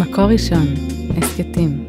[0.00, 0.66] מקור ראשון,
[1.16, 1.86] הסכתים.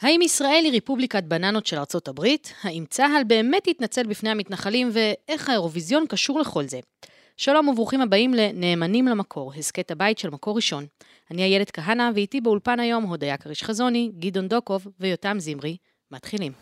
[0.00, 2.52] האם ישראל היא רפובליקת בננות של ארצות הברית?
[2.62, 4.90] האם צה"ל באמת יתנצל בפני המתנחלים?
[4.92, 6.80] ואיך האירוויזיון קשור לכל זה?
[7.36, 10.86] שלום וברוכים הבאים לנאמנים למקור, הסכת הבית של מקור ראשון.
[11.30, 15.76] אני איילת כהנא, ואיתי באולפן היום הודיה כריש חזוני, גדעון דוקוב ויותם זמרי.
[16.10, 16.52] מתחילים.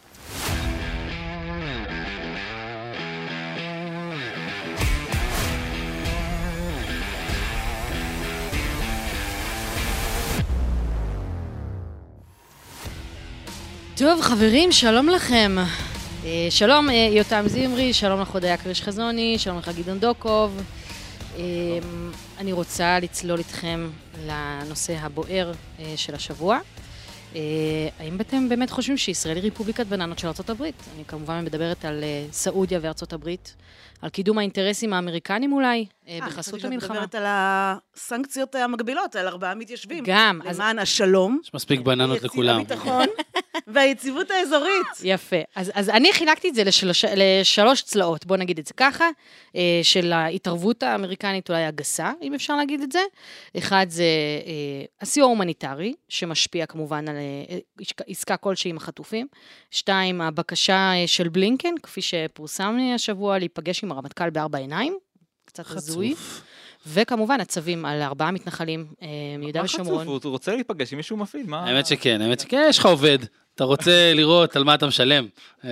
[14.00, 15.56] טוב, חברים, שלום לכם.
[16.24, 20.62] אה, שלום, אה, יותם זמרי, שלום לך הודיה קריש חזוני, שלום לך גדעון דוקוב.
[21.36, 21.42] אה,
[22.38, 23.90] אני רוצה לצלול איתכם
[24.26, 25.52] לנושא הבוער
[25.96, 26.58] של השבוע.
[27.98, 30.62] האם אתם באמת חושבים שישראל היא רפובליקת בננות של ארה"ב?
[30.62, 33.54] אני כמובן מדברת על סעודיה וארצות הברית,
[34.02, 35.86] על קידום האינטרסים האמריקנים אולי,
[36.26, 36.94] בחסות המלחמה.
[36.94, 40.04] אני מדברת על הסנקציות המקבילות, על ארבעה מתיישבים.
[40.06, 40.40] גם.
[40.44, 41.40] למען השלום.
[41.44, 42.60] יש מספיק בננות לכולם.
[42.60, 43.06] יציב הביטחון.
[43.66, 44.86] והיציבות האזורית.
[45.04, 45.36] יפה.
[45.56, 49.08] אז, אז אני חילקתי את זה לשלוש, לשלוש צלעות, בוא נגיד את זה ככה,
[49.56, 53.00] אה, של ההתערבות האמריקנית אולי הגסה, אם אפשר להגיד את זה.
[53.58, 54.04] אחד זה
[54.46, 57.58] אה, הסיוע ההומניטרי, שמשפיע כמובן על אה,
[58.06, 59.26] עסקה כלשהי עם החטופים.
[59.70, 64.98] שתיים, הבקשה של בלינקן, כפי שפורסם השבוע, להיפגש עם הרמטכ"ל בארבע עיניים.
[65.50, 66.14] קצת הזוי.
[66.86, 68.86] וכמובן הצווים על ארבעה מתנחלים
[69.38, 69.94] מיהודה ושומרון.
[69.94, 70.24] מה חצוף?
[70.24, 71.64] הוא רוצה להיפגש עם מישהו מפעיל, מה...
[71.64, 73.18] האמת שכן, האמת שכן, יש לך עובד.
[73.54, 75.26] אתה רוצה לראות על מה אתה משלם,
[75.64, 75.70] אה,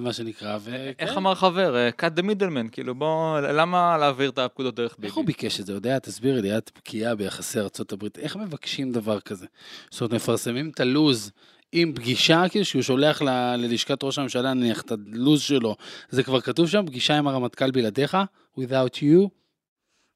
[0.00, 0.90] מה שנקרא, ו...
[0.98, 5.06] איך אמר חבר, cut the middleman, כאילו בוא, למה להעביר את הפקודות דרך ביבי?
[5.06, 5.72] איך הוא ביקש את זה?
[5.72, 9.46] יודע, תסבירי לי, את בקיאה ביחסי ארה"ב, איך מבקשים דבר כזה?
[9.90, 11.30] זאת אומרת, מפרסמים את הלו"ז.
[11.72, 15.76] עם פגישה, כאילו שהוא שולח ל, ללשכת ראש הממשלה, נניח את הלו"ז שלו,
[16.08, 18.16] זה כבר כתוב שם, פגישה עם הרמטכ"ל בלעדיך,
[18.58, 19.28] without you.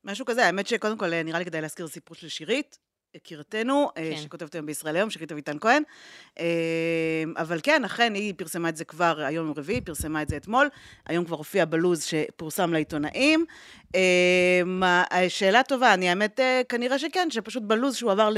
[0.04, 2.78] משהו כזה, האמת שקודם כל נראה לי כדאי להזכיר סיפור של שירית,
[3.14, 4.22] יקירתנו, אה, כן.
[4.22, 5.82] שכותבת היום בישראל היום, שרית אביטן כהן.
[6.38, 6.44] אה,
[7.36, 10.68] אבל כן, אכן, היא פרסמה את זה כבר היום יום רביעי, פרסמה את זה אתמול.
[11.06, 13.44] היום כבר הופיע בלוז שפורסם לעיתונאים.
[13.94, 18.30] אה, שאלה טובה, אני האמת, כנראה שכן, שפשוט בלוז שהוא עבר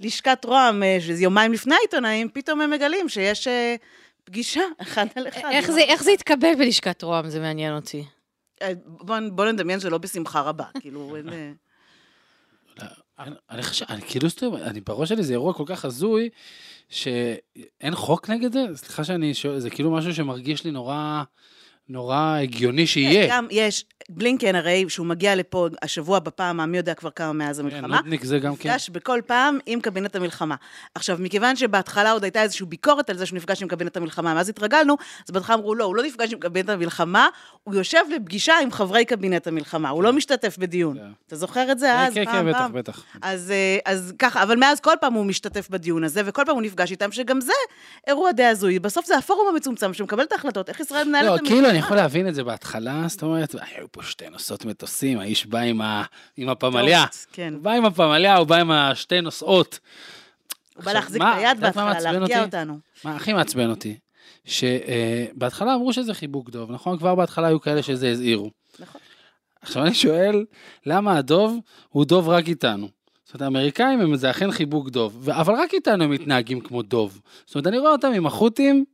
[0.00, 3.48] ללשכת רוה"מ, שזה יומיים לפני העיתונאים, פתאום הם מגלים שיש
[4.24, 5.48] פגישה אחד על אחד.
[5.52, 7.28] איך זה, איך זה התקבל בלשכת רוה"מ?
[7.28, 8.04] זה מעניין אותי.
[8.86, 11.54] בוא, בוא נדמיין שלא בשמחה רבה, כאילו, אין...
[13.50, 14.28] אני חושב, אני כאילו,
[14.62, 16.28] אני בראש שלי זה אירוע כל כך הזוי,
[16.88, 18.64] שאין חוק נגד זה?
[18.74, 21.22] סליחה שאני שואל, זה כאילו משהו שמרגיש לי נורא...
[21.88, 23.26] נורא הגיוני שיהיה.
[23.30, 27.66] גם יש, בלינקן הרי, שהוא מגיע לפה השבוע בפעם, מי יודע כבר כמה מאז כן,
[27.66, 27.96] המלחמה.
[27.96, 28.68] נודניק זה גם כן.
[28.68, 30.54] נפגש בכל פעם עם קבינט המלחמה.
[30.94, 34.48] עכשיו, מכיוון שבהתחלה עוד הייתה איזושהי ביקורת על זה שהוא נפגש עם קבינט המלחמה, מאז
[34.48, 34.96] התרגלנו,
[35.28, 37.28] אז בהתחלה אמרו, לא, הוא לא נפגש עם קבינט המלחמה,
[37.64, 40.16] הוא יושב לפגישה עם חברי קבינט המלחמה, הוא לא כן.
[40.16, 40.98] משתתף בדיון.
[40.98, 41.04] כן.
[41.26, 42.14] אתה זוכר את זה אז?
[42.14, 43.04] כן, כן, בטח, בטח.
[43.22, 46.62] אז, אה, אז ככה, אבל מאז כל פעם הוא משתתף בדיון הזה, וכל פעם הוא
[46.62, 47.52] נפגש איתם, שגם זה
[48.06, 48.78] אירוע די הזוי.
[48.78, 51.75] בסוף זה הפורום המצומצם שמקבל את ההחלטות, איך ישראל מנהלת לא, את המלחמה.
[51.76, 55.58] אני יכול להבין את זה בהתחלה, זאת אומרת, היו פה שתי נוסעות מטוסים, האיש בא
[56.36, 57.04] עם הפמליה.
[57.32, 57.54] כן.
[57.54, 59.78] הוא בא עם הפמליה, הוא בא עם השתי נוסעות.
[60.76, 62.78] הוא בא להחזיק את היד בהתחלה, להרגיע אותנו.
[63.04, 63.98] מה הכי מעצבן אותי?
[64.44, 66.98] שבהתחלה אמרו שזה חיבוק דוב, נכון?
[66.98, 68.50] כבר בהתחלה היו כאלה שזה הזהירו.
[68.78, 69.00] נכון.
[69.62, 70.44] עכשיו אני שואל,
[70.86, 71.58] למה הדוב
[71.88, 72.88] הוא דוב רק איתנו?
[73.24, 77.20] זאת אומרת, האמריקאים הם זה אכן חיבוק דוב, אבל רק איתנו הם מתנהגים כמו דוב.
[77.46, 78.84] זאת אומרת, אני רואה אותם עם החות'ים,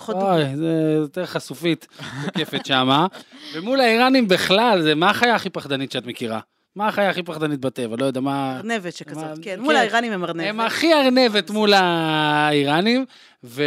[0.00, 0.34] פחות דוגמא.
[0.34, 1.86] אוי, זה יותר חשופית,
[2.24, 3.06] מוקפת שמה.
[3.54, 6.40] ומול האיראנים בכלל, זה מה החיה הכי פחדנית שאת מכירה?
[6.76, 7.96] מה החיה הכי פחדנית בטבע?
[7.98, 8.56] לא יודע מה...
[8.56, 9.42] ארנבת שכזאת, מה...
[9.42, 9.60] כן.
[9.60, 9.80] מול כן.
[9.80, 10.48] האיראנים הם ארנבת.
[10.48, 13.04] הם הכי ארנבת מול האיראנים,
[13.44, 13.62] ו...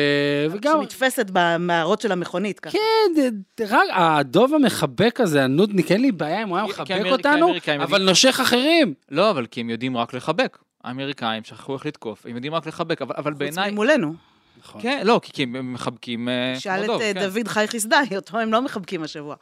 [0.52, 0.80] וגם...
[0.82, 2.78] שנתפסת במערות של המכונית, ככה.
[2.78, 3.24] כן,
[3.70, 8.40] רק הדוב המחבק הזה, הנודניק, אין לי בעיה אם הוא היה מחבק אותנו, אבל נושך
[8.40, 8.94] אחרים.
[9.12, 10.58] לא, אבל כי הם יודעים רק לחבק.
[10.84, 13.64] האמריקאים שכחו איך לתקוף, הם יודעים רק לחבק, אבל בעיניי...
[13.64, 14.14] חוץ ממולנו.
[14.60, 14.82] נכון.
[14.82, 17.30] כן, לא, כי הם מחבקים אה, שאל את אה, כן.
[17.30, 19.36] דוד חי חסדאי, אותו הם לא מחבקים השבוע.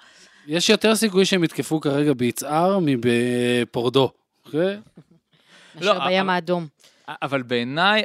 [0.47, 4.11] יש יותר סיכוי שהם יתקפו כרגע ביצהר מבפורדו,
[4.45, 4.77] אוקיי?
[5.75, 6.67] מאשר לא, בים האדום.
[7.07, 8.03] אבל בעיניי,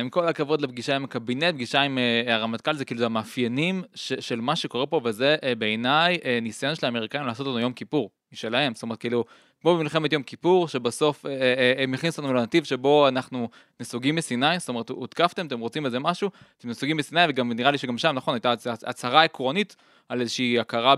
[0.00, 4.56] עם כל הכבוד לפגישה עם הקבינט, פגישה עם אה, הרמטכ"ל, זה כאילו המאפיינים של מה
[4.56, 8.74] שקורה פה, וזה בעיניי ניסיון של האמריקאים לעשות לנו יום כיפור, משלהם.
[8.74, 9.24] זאת אומרת, כאילו,
[9.62, 13.48] כמו במלחמת יום כיפור, שבסוף אה, אה, הם הכניסו אותנו לנתיב שבו אנחנו
[13.80, 17.78] נסוגים מסיני, זאת אומרת, הותקפתם, אתם רוצים איזה משהו, אתם נסוגים מסיני, וגם נראה לי
[17.78, 18.54] שגם שם, נכון, הייתה
[18.86, 19.76] הצהרה עקרונית
[20.08, 20.94] על איזושהי הכרה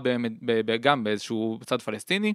[0.81, 2.33] גם באיזשהו צד פלסטיני.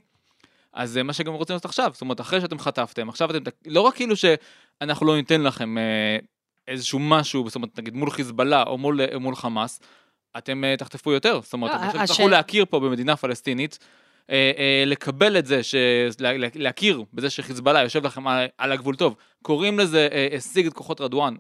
[0.73, 3.81] אז זה מה שגם רוצים לעשות עכשיו, זאת אומרת, אחרי שאתם חטפתם, עכשיו אתם, לא
[3.81, 4.15] רק כאילו
[4.83, 6.17] שאנחנו לא ניתן לכם אה,
[6.69, 9.81] איזשהו משהו, זאת אומרת, נגיד מול חיזבאללה או מול, מול חמאס,
[10.39, 13.79] אתם תחטפו יותר, זאת אומרת, אתם תצטרכו להכיר פה במדינה פלסטינית.
[14.31, 15.75] אה, אה, לקבל את זה, ש...
[16.21, 18.27] לה- לה- להכיר בזה שחיזבאללה יושב לכם
[18.59, 21.35] על, הגבול טוב, קוראים לזה אה, השיג את כוחות רדואן.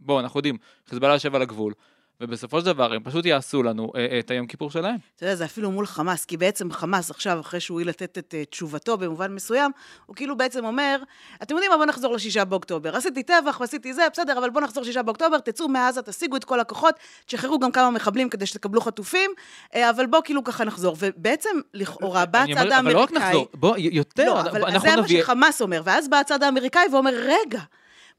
[0.00, 0.56] בואו, אנחנו יודעים,
[0.88, 1.72] חיזבאללה יושב על הגבול,
[2.20, 4.96] ובסופו של דבר הם פשוט יעשו לנו אה, את היום כיפור שלהם.
[5.16, 8.34] אתה יודע, זה אפילו מול חמאס, כי בעצם חמאס עכשיו, אחרי שהוא הועיל לתת את
[8.34, 9.70] אה, תשובתו במובן מסוים,
[10.06, 11.02] הוא כאילו בעצם אומר,
[11.42, 12.96] אתם יודעים מה, בואו נחזור לשישה באוקטובר.
[12.96, 16.60] עשיתי טבח ועשיתי זה, בסדר, אבל בואו נחזור לשישה באוקטובר, תצאו מעזה, תשיגו את כל
[16.60, 16.94] הכוחות,
[17.26, 19.30] תשחררו גם כמה מחבלים כדי שתקבלו חטופים,
[19.74, 20.96] אה, אבל בואו כאילו ככה נחזור.
[20.98, 23.28] ובעצם, לכאורה, בא הצד אומר, אבל לא רק האמריקאי...
[23.28, 25.22] נחזור, בוא, יותר, לא, אבל אנחנו זה מה נביא...
[25.22, 27.60] שחמאס אומר, ואז בא הצד האמריקאי ואומר, רגע,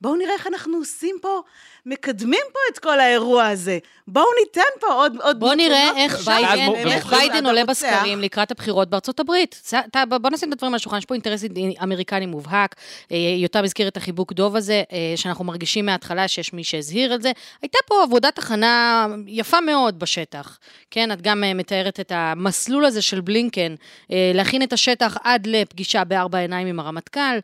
[0.01, 1.41] בואו נראה איך אנחנו עושים פה,
[1.85, 3.77] מקדמים פה את כל האירוע הזה.
[4.07, 5.17] בואו ניתן פה עוד...
[5.21, 6.25] עוד בוא נראה איך.
[6.25, 7.65] ביידן, איך ביידן עולה.
[7.65, 9.61] בסקרים לקראת הבחירות בארצות הברית.
[9.65, 11.43] זה- אתה- בוא נשים את הדברים על השולחן, יש פה אינטרס
[11.83, 12.75] אמריקני מובהק.
[13.11, 17.21] אה, יותם הזכיר את החיבוק דוב הזה, אה, שאנחנו מרגישים מההתחלה שיש מי שהזהיר את
[17.21, 17.31] זה.
[17.61, 20.59] הייתה פה עבודת הכנה יפה מאוד בשטח.
[20.91, 23.75] כן, את גם אה, מתארת את המסלול הזה של בלינקן,
[24.09, 27.39] להכין את השטח עד לפגישה בארבע עיניים עם הרמטכ"ל.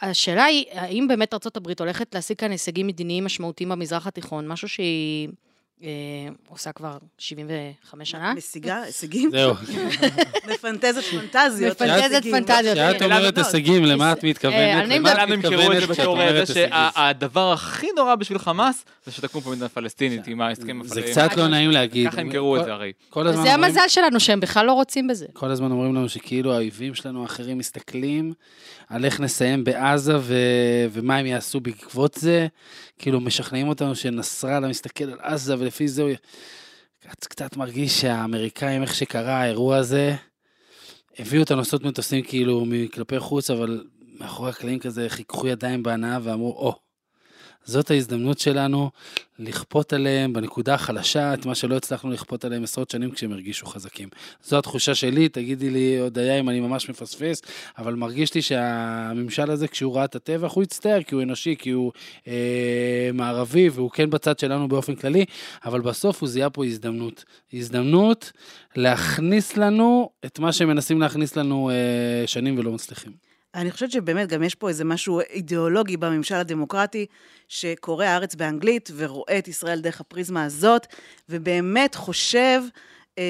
[0.00, 5.28] השאלה היא, האם באמת הברית הולכת להשיג כאן הישגים מדיניים משמעותיים במזרח התיכון, משהו שהיא
[6.48, 8.34] עושה כבר 75 שנה?
[8.34, 9.30] משיגה, הישגים?
[9.30, 9.54] זהו.
[10.52, 11.82] מפנטזת פנטזיות.
[11.82, 12.22] מפנטזת.
[12.30, 12.74] פנטזיות.
[12.78, 13.04] כשאת כן.
[13.04, 14.84] אומרת הישגים, למה את אה, מתכוונת?
[14.84, 16.78] אני למה את את זה מתכוונת כשאת אומרת זה הישגים?
[16.94, 21.26] שהדבר הכי נורא בשביל חמאס זה שתקום פה מדינה פלסטינית עם ההסכם זה הפלסטיני.
[21.28, 22.08] קצת לא נעים להגיד.
[22.10, 22.92] ככה ימכרו את כל- זה הרי.
[23.50, 25.26] אומרים- המזל שלנו, שהם בכלל לא רוצים בזה.
[25.32, 28.32] כל הזמן אומרים לנו שכאילו האויבים שלנו האחרים מסתכלים
[28.88, 30.12] על איך נסיים בעזה.
[30.92, 32.46] ומה הם יעשו בעקבות זה.
[32.98, 36.10] כאילו משכנעים אותנו שנסראללה מסתכל על עזה ולפי זה הוא...
[37.00, 40.16] קצת, קצת מרגיש שהאמריקאים, איך שקרה האירוע הזה,
[41.18, 43.84] הביאו את הנושאות מטוסים כאילו כלפי חוץ, אבל
[44.20, 46.80] מאחורי הקלעים כזה חיככו ידיים בהנאה ואמרו, או,
[47.64, 48.90] זאת ההזדמנות שלנו
[49.38, 54.08] לכפות עליהם בנקודה החלשה את מה שלא הצלחנו לכפות עליהם עשרות שנים כשהם הרגישו חזקים.
[54.44, 57.42] זו התחושה שלי, תגידי לי הודיה אם אני ממש מפספס,
[57.78, 61.70] אבל מרגיש לי שהממשל הזה, כשהוא ראה את הטבח, הוא הצטער, כי הוא אנושי, כי
[61.70, 61.92] הוא
[62.28, 65.24] אה, מערבי, והוא כן בצד שלנו באופן כללי,
[65.64, 67.24] אבל בסוף הוא זיהה פה הזדמנות.
[67.52, 68.32] הזדמנות
[68.76, 73.29] להכניס לנו את מה שהם מנסים להכניס לנו אה, שנים ולא מצליחים.
[73.54, 77.06] אני חושבת שבאמת גם יש פה איזה משהו אידיאולוגי בממשל הדמוקרטי,
[77.48, 80.86] שקורא הארץ באנגלית ורואה את ישראל דרך הפריזמה הזאת,
[81.28, 82.62] ובאמת חושב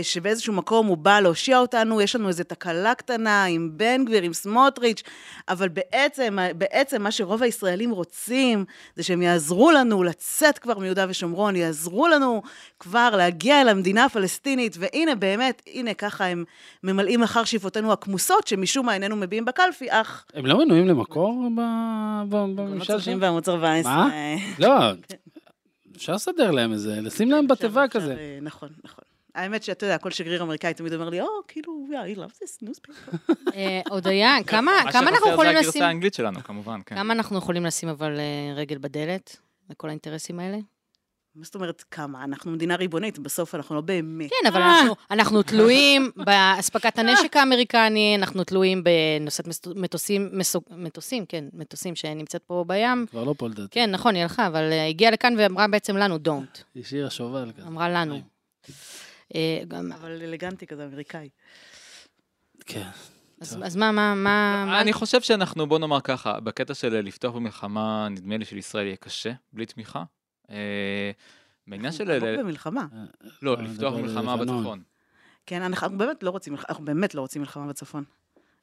[0.03, 4.33] שבאיזשהו מקום הוא בא להושיע אותנו, יש לנו איזו תקלה קטנה עם בן גביר, עם
[4.33, 5.03] סמוטריץ',
[5.49, 8.65] אבל בעצם, בעצם מה שרוב הישראלים רוצים,
[8.97, 12.43] זה שהם יעזרו לנו לצאת כבר מיהודה ושומרון, יעזרו לנו
[12.81, 16.45] כבר להגיע אל המדינה הפלסטינית, והנה באמת, הנה ככה הם
[16.85, 20.25] ממלאים אחר שאיפותינו הכמוסות, שמשום מה איננו מביעים בקלפי, אך...
[20.35, 21.61] הם לא מנויים למקור ב-
[22.29, 23.21] ב- בממשל הצופים שלהם?
[23.21, 23.95] בערוץ 14.
[23.97, 24.11] מה?
[24.59, 24.73] לא,
[25.97, 28.13] אפשר לסדר להם איזה, לשים להם בתיבה כזה.
[28.19, 29.05] אה, נכון, נכון.
[29.35, 32.67] האמת שאתה יודע, כל שגריר אמריקאי תמיד אומר לי, או, כאילו, yeah, I love this
[32.69, 33.17] newspaper.
[33.55, 35.69] אה, הודיה, כמה מה כמה אנחנו שחסר יכולים זה לשים...
[35.71, 36.95] הגרסה האנגלית שלנו, כמובן, כן.
[36.95, 39.37] כמה אנחנו יכולים לשים אבל אה, רגל בדלת
[39.71, 40.59] לכל האינטרסים האלה?
[41.35, 42.25] מה זאת אומרת כמה?
[42.25, 44.31] אנחנו מדינה ריבונית, בסוף אנחנו לא באמת.
[44.31, 49.45] כן, אבל אנחנו- אנחנו תלויים באספקת הנשק האמריקני, אנחנו תלויים בנושאת
[49.77, 53.07] מטוסים, מסוג- מטוסים, כן, מטוסים שנמצאת פה בים.
[53.11, 53.69] כבר לא פה לדעתי.
[53.71, 56.59] כן, נכון, היא הלכה, אבל אה, הגיעה לכאן ואמרה בעצם לנו, don't.
[56.75, 57.67] היא השאירה שובל כזה.
[57.69, 58.21] אמרה לנו.
[59.35, 61.29] אה, גם- אבל אלגנטי כזה, אמריקאי.
[62.67, 62.89] כן.
[63.41, 63.59] אז.
[63.65, 64.65] אז מה, מה, מה...
[64.67, 68.87] מה- אני חושב שאנחנו, בוא נאמר ככה, בקטע של לפתוח במלחמה, נדמה לי של ישראל
[68.87, 70.05] יהיה קשה, בלי תמיכה.
[70.51, 71.11] אה,
[71.67, 72.11] בעניין של...
[72.11, 72.87] אנחנו לא במלחמה.
[73.43, 74.37] לא, אה, לפתוח נדבר על במלחמה.
[74.37, 74.83] בצפון.
[75.47, 78.05] כן, אנחנו באמת לא רוצים, אנחנו באמת לא רוצים מלחמה בצפון.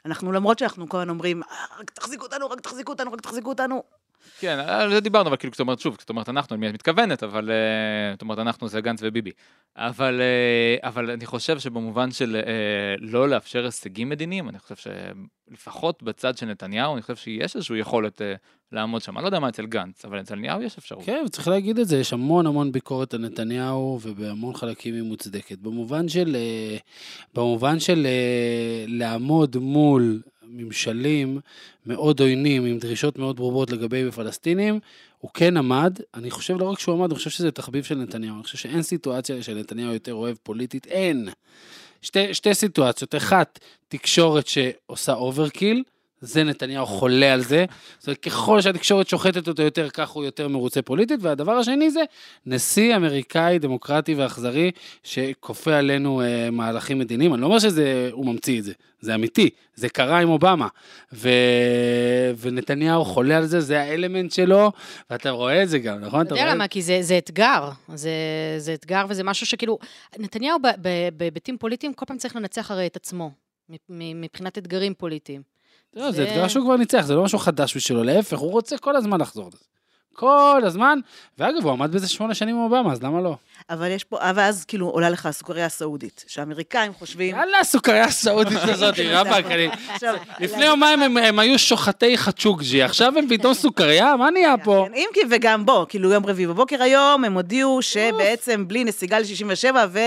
[0.05, 1.47] אנחנו, למרות שאנחנו כל הזמן אומרים, "אה,
[1.79, 3.83] רק תחזיקו אותנו, רק תחזיקו אותנו, רק תחזיקו אותנו.
[4.39, 7.23] כן, על זה דיברנו, אבל כאילו, זאת אומרת, שוב, זאת אומרת, אנחנו, למי את מתכוונת,
[7.23, 9.31] אבל, אה, זאת אומרת, אנחנו זה גנץ וביבי.
[9.77, 16.03] אבל, אה, אבל אני חושב שבמובן של אה, לא לאפשר הישגים מדיניים, אני חושב שלפחות
[16.03, 18.33] בצד של נתניהו, אני חושב שיש איזושהי יכולת אה,
[18.71, 19.17] לעמוד שם.
[19.17, 21.05] אני לא יודע מה אצל גנץ, אבל אצל נתניהו יש אפשרות.
[21.05, 25.57] כן, וצריך להגיד את זה, יש המון המון ביקורת על נתניהו, ובהמון חלקים היא מוצדקת.
[25.57, 26.77] במובן של, אה,
[27.33, 31.39] במובן של אה, לעמוד מול ממשלים
[31.85, 34.79] מאוד עוינים, עם דרישות מאוד ברורות לגבי פלסטינים,
[35.19, 38.35] הוא כן עמד, אני חושב לא רק שהוא עמד, אני חושב שזה תחביב של נתניהו,
[38.35, 41.29] אני חושב שאין סיטואציה שנתניהו יותר אוהב פוליטית, אין.
[42.01, 45.83] שתי, שתי סיטואציות, אחת, תקשורת שעושה overkill,
[46.21, 47.65] זה נתניהו חולה על זה.
[47.99, 51.19] זאת אומרת, ככל שהתקשורת שוחטת אותו יותר, כך הוא יותר מרוצה פוליטית.
[51.23, 52.01] והדבר השני זה
[52.45, 54.71] נשיא אמריקאי דמוקרטי ואכזרי,
[55.03, 57.33] שכופה עלינו אה, מהלכים מדיניים.
[57.33, 60.67] אני לא אומר שהוא ממציא את זה, זה אמיתי, זה קרה עם אובמה.
[61.13, 61.29] ו...
[62.37, 64.71] ונתניהו חולה על זה, זה האלמנט שלו,
[65.09, 66.25] ואתה רואה את זה גם, נכון?
[66.25, 66.67] אתה יודע למה?
[66.67, 67.69] כי זה, זה אתגר.
[67.93, 68.11] זה,
[68.57, 69.77] זה אתגר וזה משהו שכאילו,
[70.19, 70.57] נתניהו
[71.17, 73.31] בהיבטים פוליטיים כל פעם צריך לנצח הרי את עצמו,
[73.89, 75.56] מבחינת אתגרים פוליטיים.
[75.97, 78.95] לא, זה אתגר שהוא כבר ניצח, זה לא משהו חדש בשבילו, להפך, הוא רוצה כל
[78.95, 79.65] הזמן לחזור לזה.
[80.13, 80.99] כל הזמן,
[81.37, 83.35] ואגב, הוא עמד בזה שמונה שנים עם אובמה, אז למה לא?
[83.69, 87.35] אבל יש פה, ואז כאילו עולה לך הסוכריה הסעודית, שהאמריקאים חושבים...
[87.35, 89.69] יאללה, הסוכריה הסעודית הזאת, רבאק, אני...
[90.39, 94.15] לפני יומיים הם היו שוחטי חצ'וקג'י, עכשיו הם פתאום סוכריה?
[94.15, 94.85] מה נהיה פה?
[94.87, 99.19] כן, אם כי וגם בוא, כאילו יום רביעי בבוקר היום, הם הודיעו שבעצם בלי נסיגה
[99.19, 99.99] ל-67 ו...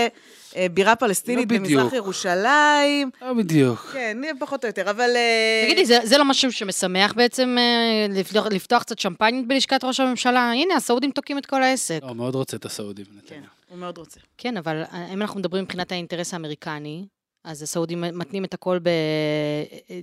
[0.55, 3.09] אה, בירה פלסטינית לא במזרח ירושלים.
[3.21, 3.89] לא בדיוק.
[3.93, 5.09] כן, פחות או יותר, אבל...
[5.15, 9.99] אה, תגידי, זה, זה לא משהו שמשמח בעצם אה, לפתוח, לפתוח קצת שמפנית בלשכת ראש
[9.99, 10.51] הממשלה?
[10.51, 11.99] הנה, הסעודים תוקעים את כל העסק.
[12.03, 13.40] לא, מאוד רוצה את הסעודים, כן,
[13.71, 14.19] הוא מאוד רוצה.
[14.37, 17.05] כן, אבל אם אנחנו מדברים מבחינת האינטרס האמריקני,
[17.43, 18.79] אז הסעודים מתנים את הכל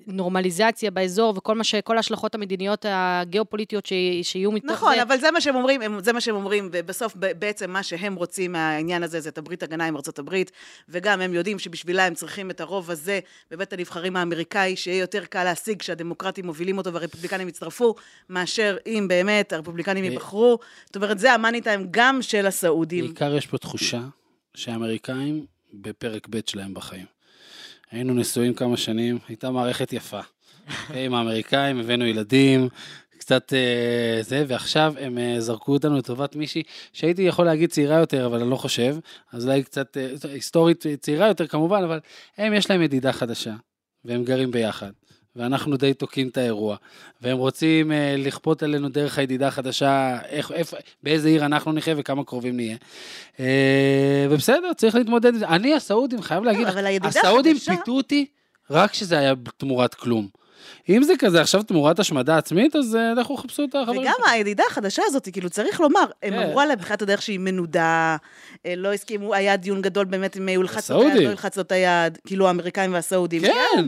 [0.07, 1.75] בנורמליזציה באזור, וכל מה ש...
[1.75, 3.93] כל ההשלכות המדיניות הגיאופוליטיות ש...
[4.23, 4.97] שיהיו מתוך נכון, זה.
[4.97, 8.53] נכון, אבל זה מה שהם אומרים, זה מה שהם אומרים, ובסוף בעצם מה שהם רוצים
[8.53, 10.53] מהעניין הזה, זה את הברית הגנה עם ארצות הברית,
[10.89, 15.45] וגם הם יודעים שבשבילה הם צריכים את הרוב הזה בבית הנבחרים האמריקאי, שיהיה יותר קל
[15.45, 17.95] להשיג כשהדמוקרטים מובילים אותו והרפובליקנים יצטרפו,
[18.29, 20.59] מאשר אם באמת הרפובליקנים ייבחרו.
[20.87, 23.05] זאת אומרת, זה המאני טיים גם של הסעודים.
[23.05, 24.01] בעיקר יש פה תחושה
[24.55, 27.18] שהאמריקאים בפרק ב' שלהם בחיים.
[27.91, 30.21] היינו נשואים כמה שנים, הייתה מערכת יפה.
[30.95, 32.69] עם האמריקאים, הבאנו ילדים,
[33.19, 38.27] קצת אה, זה, ועכשיו הם אה, זרקו אותנו לטובת מישהי שהייתי יכול להגיד צעירה יותר,
[38.27, 38.97] אבל אני לא חושב,
[39.33, 42.01] אז אולי קצת אה, היסטורית צעירה יותר כמובן, אבל
[42.37, 43.55] הם יש להם ידידה חדשה,
[44.05, 44.91] והם גרים ביחד.
[45.39, 46.77] ואנחנו די תוקעים את האירוע.
[47.23, 52.25] והם רוצים אה, לכפות עלינו דרך הידידה החדשה, איך, איפה, באיזה עיר אנחנו נחיה וכמה
[52.25, 52.77] קרובים נהיה.
[53.41, 55.49] אה, ובסדר, צריך להתמודד עם זה.
[55.49, 56.67] אני, הסעודים, חייב להגיד,
[57.05, 57.77] הסעודים החדשה...
[57.77, 58.27] פיתו אותי
[58.71, 60.29] רק כשזה היה תמורת כלום.
[60.89, 64.01] אם זה כזה עכשיו תמורת השמדה עצמית, אז אה, לכו חפשו את החברים.
[64.01, 66.39] וגם הידידה החדשה הזאת, כאילו, צריך לומר, הם כן.
[66.39, 68.17] אמרו עליה בתחילת הדרך שהיא מנודה,
[68.67, 71.57] אה, לא הסכימו, היה דיון גדול באמת אם הוא ילחץ לו את היד, לא ילחץ
[71.57, 73.43] לו את היד, כאילו האמריקאים והסעודים.
[73.43, 73.87] כן.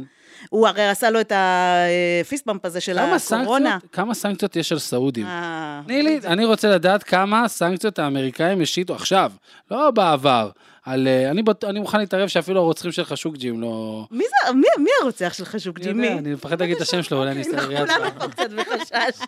[0.48, 3.70] הוא הרי עשה לו את הפיסט-במפ הזה של הקורונה.
[3.70, 5.26] סנקציות, כמה סנקציות יש על סעודים?
[5.26, 9.32] אה, תני לי, אני רוצה לדעת כמה סנקציות האמריקאים השיתו עכשיו,
[9.70, 10.50] לא בעבר.
[10.84, 11.08] על...
[11.08, 11.64] אה, אני, בט...
[11.64, 14.04] אני מוכן להתערב שאפילו הרוצחים של חשוקג'י הם לא...
[14.10, 14.52] מי זה?
[14.52, 15.92] מי, מי הרוצח של חשוקג'י?
[15.92, 16.08] מי?
[16.08, 17.90] אני מפחד להגיד את השם שלו, אולי אני אסתכל ריאד.
[17.90, 19.20] כולנו פה קצת בחשש.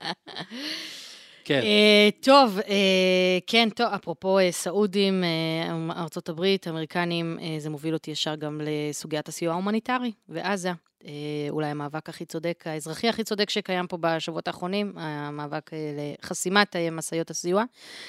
[1.50, 1.62] כן.
[1.62, 2.62] אה, טוב, אה,
[3.46, 9.28] כן, טוב, אפרופו uh, סעודים, uh, ארה"ב, אמריקנים, uh, זה מוביל אותי ישר גם לסוגיית
[9.28, 10.72] הסיוע ההומניטרי ועזה.
[11.02, 11.06] אה,
[11.50, 15.72] אולי המאבק הכי צודק, האזרחי הכי צודק שקיים פה בשבועות האחרונים, המאבק אה,
[16.22, 17.64] לחסימת משאיות הסיוע,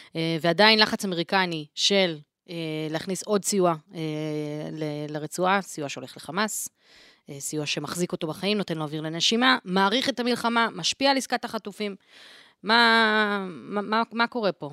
[0.08, 2.18] uh, ועדיין לחץ אמריקני של
[2.48, 2.52] uh,
[2.90, 3.96] להכניס עוד סיוע uh,
[5.10, 6.70] לרצועה, סיוע שהולך לחמאס.
[7.40, 11.96] סיוע שמחזיק אותו בחיים, נותן לו אוויר לנשימה, מעריך את המלחמה, משפיע על עסקת החטופים.
[12.64, 14.72] מה, מה, מה קורה פה?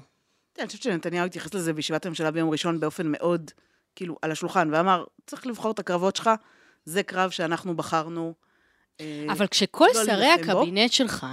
[0.58, 3.50] אני חושבת שנתניהו התייחס לזה בישיבת הממשלה ביום ראשון באופן מאוד,
[3.96, 6.30] כאילו, על השולחן, ואמר, צריך לבחור את הקרבות שלך,
[6.84, 8.34] זה קרב שאנחנו בחרנו.
[9.00, 10.94] אה, אבל כשכל לא שרי הקבינט בו.
[10.94, 11.26] שלך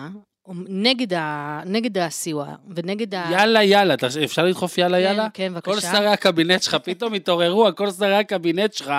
[0.68, 3.30] נגד, ה, נגד הסיוע ונגד ה...
[3.32, 5.28] יאללה, יאללה, אפשר לדחוף יאללה, כן, יאללה?
[5.34, 5.72] כן, בבקשה.
[5.72, 8.92] כל שרי הקבינט שלך פתאום התעוררו, כל שרי הקבינט שלך...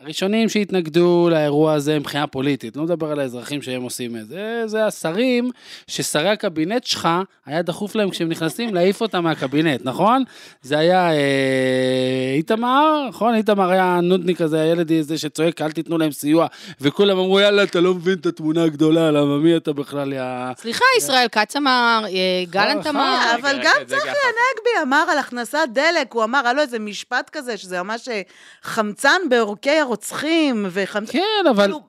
[0.00, 4.86] הראשונים שהתנגדו לאירוע הזה מבחינה פוליטית, לא מדבר על האזרחים שהם עושים את זה, זה
[4.86, 5.50] השרים
[5.86, 7.08] ששרי הקבינט שלך,
[7.46, 10.24] היה דחוף להם כשהם נכנסים להעיף אותם מהקבינט, נכון?
[10.62, 13.34] זה היה אה, איתמר, נכון?
[13.34, 16.46] איתמר היה נודניק הזה, הילד הזה שצועק, אל תיתנו להם סיוע,
[16.80, 20.22] וכולם אמרו, יאללה, אתה לא מבין את התמונה הגדולה, למה מי אתה בכלל, יא...
[20.56, 23.18] סליחה, ישראל כץ אמר, אה, גלנט נכון, אמר.
[23.26, 23.40] נכון.
[23.40, 27.56] אבל גם צחי הנגבי אמר על הכנסת דלק, הוא אמר, היה לו איזה משפט כזה,
[27.56, 28.22] שזה ממש אה,
[28.62, 31.10] חמצן בעורקי רוצחים, וחמש...
[31.10, 31.64] כן, אבל...
[31.64, 31.80] כאילו...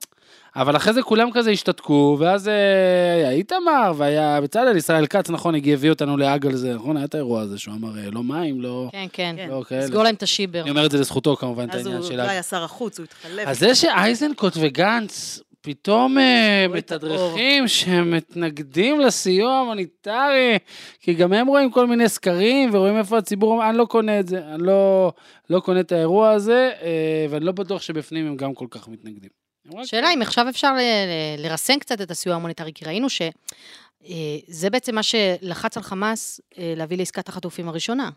[0.56, 5.56] אבל אחרי זה כולם כזה השתתקו, ואז אה, היה איתמר, והיה בצלאל, ישראל כץ, נכון,
[5.56, 6.98] הגיע, הביא אותנו להאג על זה, נכון?
[6.98, 8.90] היה את האירוע הזה שהוא אמר, אה, לא מים, לא...
[8.92, 9.36] כן, כן.
[9.50, 9.88] לא כאלה.
[9.88, 10.62] סגור להם את השיבר.
[10.62, 12.00] אני אומר את זה לזכותו, כמובן, את העניין שלה.
[12.04, 13.48] אז הוא לא היה שר החוץ, הוא התחלף.
[13.48, 20.58] אז זה שאייזנקוט וגנץ פתאום אה, מתדרכים שהם מתנגדים לסיוע המוניטרי,
[21.00, 24.46] כי גם הם רואים כל מיני סקרים ורואים איפה הציבור, אני לא קונה את זה,
[24.46, 25.14] אני לא,
[25.50, 29.30] לא קונה את האירוע הזה, אה, ואני לא בטוח שבפנים הם גם כל כך מתנגדים.
[29.84, 30.74] שאלה אם עכשיו אפשר
[31.38, 33.30] לרסן קצת את הסיוע המוניטרי, כי ראינו שזה
[34.64, 38.10] אה, בעצם מה שלחץ על חמאס להביא לעסקת החטופים הראשונה.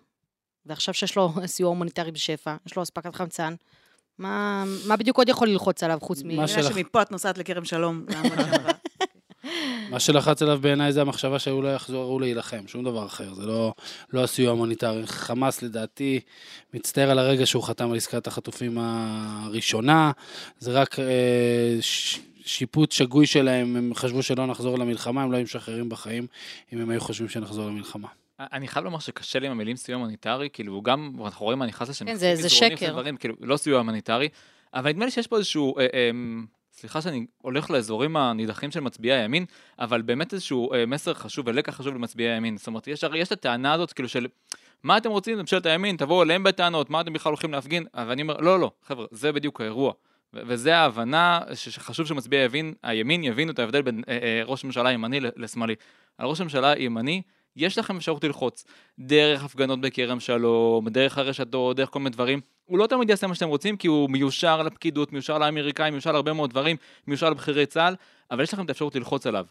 [0.66, 3.54] ועכשיו שיש לו סיוע הומניטרי בשפע, יש לו אספקת חמצן,
[4.18, 6.36] מה, מה בדיוק עוד יכול ללחוץ עליו חוץ מ...
[6.36, 6.74] מה אני שלך?
[6.74, 8.04] שמפה את נוסעת לכרם שלום.
[9.90, 13.74] מה שלחץ עליו בעיניי זה המחשבה שהוא לא יחזור להילחם, שום דבר אחר, זה לא,
[14.12, 15.06] לא הסיוע ההומניטרי.
[15.06, 16.20] חמאס לדעתי
[16.74, 20.12] מצטער על הרגע שהוא חתם על עסקת החטופים הראשונה,
[20.58, 25.44] זה רק אה, ש, שיפוט שגוי שלהם, הם חשבו שלא נחזור למלחמה, הם לא היו
[25.44, 26.26] משחררים בחיים
[26.72, 28.08] אם הם היו חושבים שנחזור למלחמה.
[28.40, 31.88] אני חייב לומר שקשה לי עם המילים סיוע הומניטרי, כאילו גם, אנחנו רואים מה נכנס
[31.88, 32.06] לשם.
[32.06, 32.90] כן, זה- זה שקר.
[32.92, 34.28] דברים, כאילו, לא סיוע הומניטרי,
[34.74, 36.10] אבל נדמה לי שיש פה איזשהו, אה, אה,
[36.72, 39.44] סליחה שאני הולך לאזורים הנידחים של מצביעי הימין,
[39.78, 42.56] אבל באמת איזשהו אה, מסר חשוב ולקח חשוב למצביעי הימין.
[42.56, 44.26] זאת אומרת, יש, הרי יש את הטענה הזאת, כאילו של,
[44.82, 47.84] מה אתם רוצים, ממשלת הימין, תבואו אליהם בטענות, מה אתם בכלל הולכים להפגין?
[47.94, 49.92] אבל אני אומר, לא, לא, חבר'ה, זה בדיוק האירוע.
[50.32, 55.20] וזה ההבנה שחשוב שמצביעי הימין, הימין יבינו את ההבדל בין אה, אה, ראש ממשלה ימני
[55.36, 55.74] לשמאלי.
[56.18, 57.22] על ראש ממשלה ימני,
[57.56, 58.64] יש לכם אפשרות ללחוץ
[58.98, 62.40] דרך הפגנות בכרם שלום, דרך הרשתות, דרך כל מיני דברים.
[62.64, 66.32] הוא לא תמיד יעשה מה שאתם רוצים, כי הוא מיושר לפקידות, מיושר לאמריקאים, מיושר להרבה
[66.32, 67.94] מאוד דברים, מיושר לבכירי צה"ל,
[68.30, 69.46] אבל יש לכם את האפשרות ללחוץ עליו.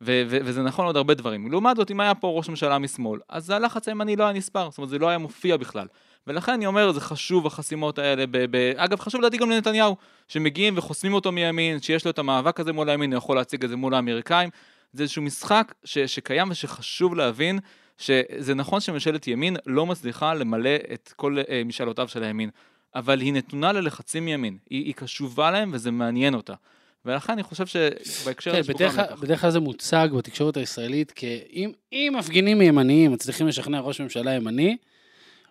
[0.00, 1.50] ו- ו- וזה נכון לעוד הרבה דברים.
[1.50, 4.78] לעומת זאת, אם היה פה ראש ממשלה משמאל, אז הלחץ הימני לא היה נספר, זאת
[4.78, 5.86] אומרת, זה לא היה מופיע בכלל.
[6.26, 8.26] ולכן אני אומר, זה חשוב, החסימות האלה.
[8.26, 9.96] ב- ב- אגב, חשוב לדעתי גם לנתניהו,
[10.28, 13.70] שמגיעים וחוסמים אותו מימין, שיש לו את המאבק הזה מול הימין, הוא יכול להציג את
[13.70, 14.50] זה מול האמריקאים.
[14.92, 17.58] זה איזשהו משחק ש- שקיים ושחשוב להבין
[17.98, 22.50] שזה נכון שממשלת ימין לא מצליחה למלא את כל אה, משאלותיו של הימין,
[22.94, 26.54] אבל היא נתונה ללחצים מימין, היא, היא קשובה להם וזה מעניין אותה.
[27.04, 28.72] ולכן אני חושב שבהקשר כן, הזה...
[28.72, 34.00] בדרך כלל- בדרך כלל זה מוצג בתקשורת הישראלית כאם אם מפגינים ימניים מצליחים לשכנע ראש
[34.00, 34.76] ממשלה ימני,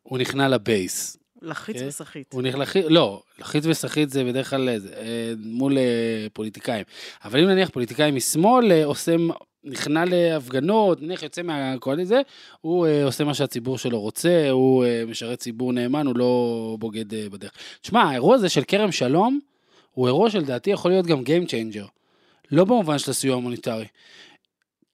[0.03, 1.16] הוא נכנע לבייס.
[1.41, 1.87] לחיץ כן.
[1.87, 2.33] וסחיט.
[2.33, 6.83] הוא נכנע, לא, לחיץ וסחיט זה בדרך כלל אה, זה, אה, מול אה, פוליטיקאים.
[7.25, 9.15] אבל אם נניח פוליטיקאי משמאל עושה,
[9.63, 12.19] נכנע להפגנות, נניח יוצא מהקואליציה,
[12.61, 17.51] הוא עושה מה שהציבור שלו רוצה, הוא משרת ציבור נאמן, הוא לא בוגד בדרך.
[17.81, 19.39] תשמע, האירוע הזה של כרם שלום,
[19.91, 21.87] הוא אירוע שלדעתי יכול להיות גם Game Changer.
[22.51, 23.85] לא במובן של הסיוע המוניטרי.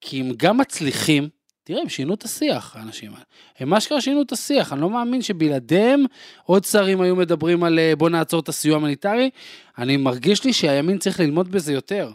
[0.00, 1.28] כי הם גם מצליחים,
[1.64, 3.24] תראה, הם שינו את השיח, האנשים האלה.
[3.58, 6.04] הם אשכרה שינו את השיח, אני לא מאמין שבלעדיהם
[6.44, 9.30] עוד שרים היו מדברים על אה, בוא נעצור את הסיוע המוניטרי.
[9.78, 12.10] אני מרגיש לי שהימין צריך ללמוד בזה יותר.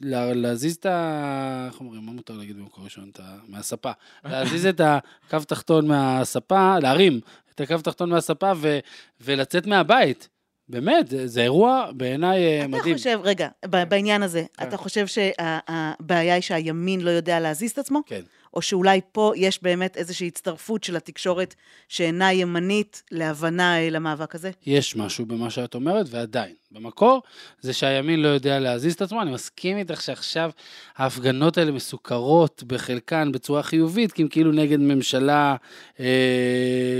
[0.00, 1.68] לה- להזיז את ה...
[1.72, 2.06] איך אומרים?
[2.06, 3.10] מה מותר להגיד במקור ראשון?
[3.12, 3.36] את ה...
[3.48, 3.90] מהספה.
[4.24, 7.20] להזיז את הקו תחתון מהספה, להרים
[7.54, 8.78] את הקו תחתון מהספה ו...
[9.20, 10.28] ולצאת מהבית.
[10.68, 12.96] באמת, זה, זה אירוע בעיניי אה, אתה מדהים.
[12.96, 14.68] חושב, רגע, בעניין הזה, כן.
[14.68, 18.00] אתה חושב שהבעיה היא שהימין לא יודע להזיז את עצמו?
[18.06, 18.20] כן.
[18.54, 21.54] או שאולי פה יש באמת איזושהי הצטרפות של התקשורת
[21.88, 24.50] שאינה ימנית להבנה אה, למאבק הזה?
[24.66, 27.22] יש משהו במה שאת אומרת, ועדיין, במקור,
[27.60, 29.22] זה שהימין לא יודע להזיז את עצמו.
[29.22, 30.50] אני מסכים איתך שעכשיו
[30.96, 35.56] ההפגנות האלה מסוכרות בחלקן בצורה חיובית, כי הם כאילו נגד ממשלה
[36.00, 36.06] אה,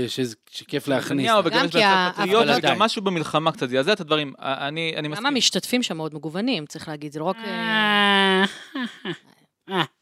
[0.07, 1.11] שזה- שכיף להכניס.
[1.25, 2.79] נתניהו וגם גם יש כי בעצם ה- פטריוט, אבל וגם עדיין.
[2.79, 4.33] משהו במלחמה קצת זעזע את הדברים.
[4.39, 5.25] אני אני מסכים.
[5.25, 7.37] גם המשתתפים שם מאוד מגוונים, צריך להגיד, זה לא רק...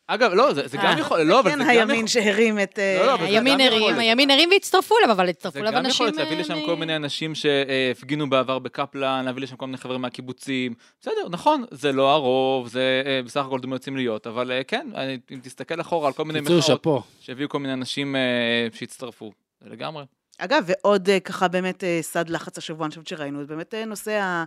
[0.09, 2.07] אה, אגב, לא, זה זה גם אה, יכול, לא, אבל כן זה גם הימין יכול...
[2.07, 2.79] שהרים את...
[2.79, 3.99] אה, לא, לא, אבל זה הימין גם יכול הרים.
[3.99, 5.91] הימין הרים והצטרפו אליו, אבל הצטרפו זה אליו גם אנשים...
[5.91, 9.77] יכול להיות להביא לשם אה, כל מיני אנשים שהפגינו בעבר בקפלן, להביא לשם כל מיני
[9.77, 10.73] חברים מהקיבוצים.
[11.01, 14.87] בסדר, נכון, זה לא הרוב, זה אה, בסך הכל דמות יוצאים להיות, אבל אה, כן,
[15.31, 17.01] אם תסתכל אחורה על כל מיני קיצור, מחאות שאפו.
[17.19, 19.31] שהביאו כל מיני אנשים אה, שהצטרפו.
[19.61, 20.03] זה לגמרי.
[20.37, 23.85] אגב, ועוד אה, ככה באמת אה, סד לחץ השבוע, אני חושבת שראינו, זה באמת אה,
[23.85, 24.43] נושא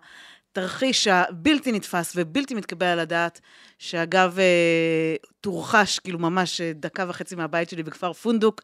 [0.59, 3.40] התרחיש הבלתי נתפס ובלתי מתקבל על הדעת,
[3.79, 8.62] שאגב, אה, תורחש כאילו ממש אה, דקה וחצי מהבית שלי בכפר פונדוק,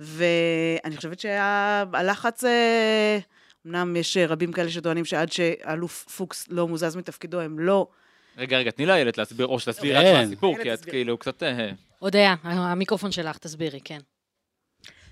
[0.00, 3.18] ואני חושבת שהלחץ, אה,
[3.66, 7.86] אמנם יש רבים כאלה שטוענים שעד שאלוף פוקס לא מוזז מתפקידו, הם לא...
[8.38, 10.12] רגע, רגע, תני לאיילת להסביר, או שתסביר רק כן.
[10.12, 10.90] מה הסיפור, איילת כי את.
[10.90, 11.42] כאילו קצת...
[11.98, 13.98] הודיה, המיקרופון שלך, תסבירי, כן.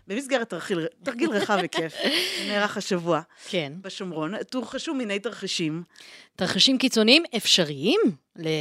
[0.06, 1.94] במסגרת תרגיל, תרגיל רחב היקף,
[2.38, 3.72] שנערך השבוע כן.
[3.80, 5.82] בשומרון, תורכשו מיני תרחישים.
[6.36, 8.00] תרחישים קיצוניים אפשריים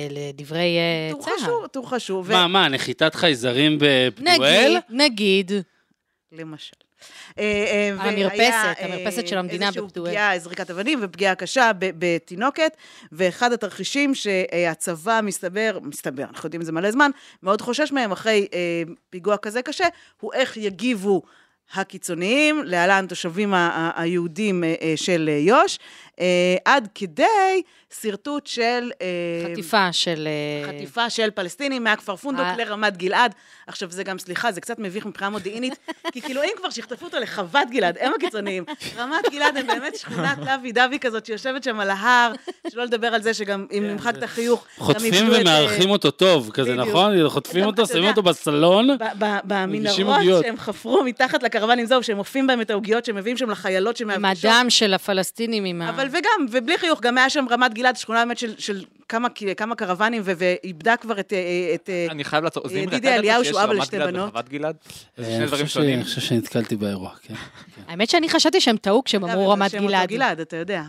[0.10, 1.34] לדברי אה, צה"ל.
[1.46, 2.24] תורכשו, תורכשו.
[2.26, 4.78] ו- מה, מה, נחיתת חייזרים בפדואל?
[4.78, 5.52] נגיד, נגיד,
[6.32, 6.89] למשל.
[7.40, 10.10] אה, אה, המרפסת, אה, המרפסת של המדינה איזושהי בפדואל.
[10.10, 12.78] פגיעה, זריקת אבנים ופגיעה קשה בתינוקת,
[13.12, 17.12] ואחד התרחישים שהצבא מסתבר, מסתבר, אנחנו יודעים את זה מלא זמן,
[17.44, 18.48] מאוד חושש מהם אחרי
[19.10, 19.86] פיגוע כזה קשה,
[20.20, 21.22] הוא איך יגיבו
[21.74, 23.54] הקיצוניים, להלן תושבים
[23.96, 24.64] היהודים
[24.96, 25.80] של יו"ש,
[26.66, 27.62] עד כדי
[28.02, 28.92] שרטוט של...
[29.02, 30.28] אה, חטיפה של...
[30.28, 32.56] אה, חטיפה של פלסטינים מהכפר פונדוק אה.
[32.58, 33.36] לרמת גלעד.
[33.68, 35.74] עכשיו, זה גם, סליחה, זה קצת מביך מבחינה מודיעינית,
[36.14, 38.64] כי כאילו, אם כבר שיחטפו אותו לחוות גלעד, הם הקיצוניים.
[38.98, 42.32] רמת גלעד הם באמת שכונת לוי דווי כזאת, שיושבת שם על ההר,
[42.72, 46.76] שלא לדבר על זה שגם אם נמחק את החיוך, חוטפים אה, ומארחים אותו טוב, כזה.
[46.76, 47.30] נכון?
[47.30, 48.90] חוטפים אתה- אותו, שמים אותו בסלון.
[49.44, 50.44] במנהרות.
[50.44, 54.12] שהם חפרו מתחת לקרוונים, זהו, שהם אופים בהם את העוגיות שהם מביאים שם לחיילות עם
[54.16, 54.46] שמאבשות.
[54.46, 55.90] הדם של הפלסטינים, עם ה...
[55.90, 59.76] אבל וגם, ובלי חיוך, גם היה שם רמת גלעד, שכונה באמת של, של כמה, כמה
[59.76, 61.34] קרוונים, ו- ואיבדה כבר את...
[61.34, 63.98] אה, את אה, אני חייב לעצור, זימרי, דידי אתה ידעת אליהו, שהוא אבא רמת לשתי
[63.98, 64.30] גלעד בנות.
[64.30, 64.76] וחוות גלעד?
[65.18, 65.96] זה אה, שני דברים שונים.
[65.96, 67.34] אני חושב שנתקלתי באירוע, כן.
[67.76, 67.82] כן.
[67.88, 70.10] האמת שאני חשבתי שהם טעו כשהם אגב, אמרו רמת שם אותו גלעד.
[70.10, 70.84] גלעד, אתה יודע.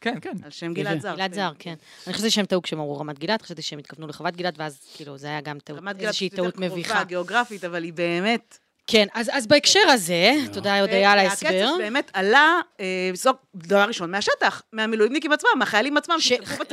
[0.00, 0.36] כן, כן.
[0.44, 1.00] על שם כן, גלעד כן.
[1.00, 1.14] זר.
[1.14, 1.74] גלעד זר, כן.
[2.06, 5.18] אני חשבתי שהם טעו כשהם אמרו רמת גלעד, חשבתי שהם התכוונו לחוות גלעד, ואז כאילו
[5.18, 6.88] זה היה גם טעות, רמת גלעד איזושהי יותר טעות מביכה.
[6.88, 8.58] קרובה גיאוגרפית, אבל היא באמת...
[8.86, 11.48] כן, אז אז בהקשר הזה, תודה הודיה על ההסבר.
[11.50, 13.10] והקצב באמת עלה, אה,
[13.54, 16.16] דבר ראשון, מהשטח, מהמילואימניקים עצמם, מהחיילים עצמם.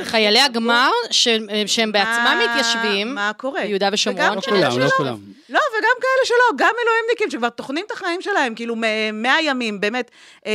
[0.04, 1.28] חיילי הגמר, ש-
[1.66, 3.60] שהם בעצמם מה- מתיישבים, מה קורה?
[3.62, 4.88] ביהודה ושומרון, לא כולם, לא.
[4.96, 5.18] כולם.
[5.48, 9.80] לא, וגם כאלה שלא, גם מילואימניקים שכבר טוחנים את החיים שלהם, כאילו מ- 100 ימים,
[9.80, 10.10] באמת,
[10.46, 10.52] אה,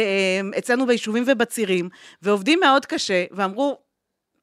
[0.54, 1.90] אה, אצלנו ביישובים ובצירים,
[2.22, 3.78] ועובדים מאוד קשה, ואמרו,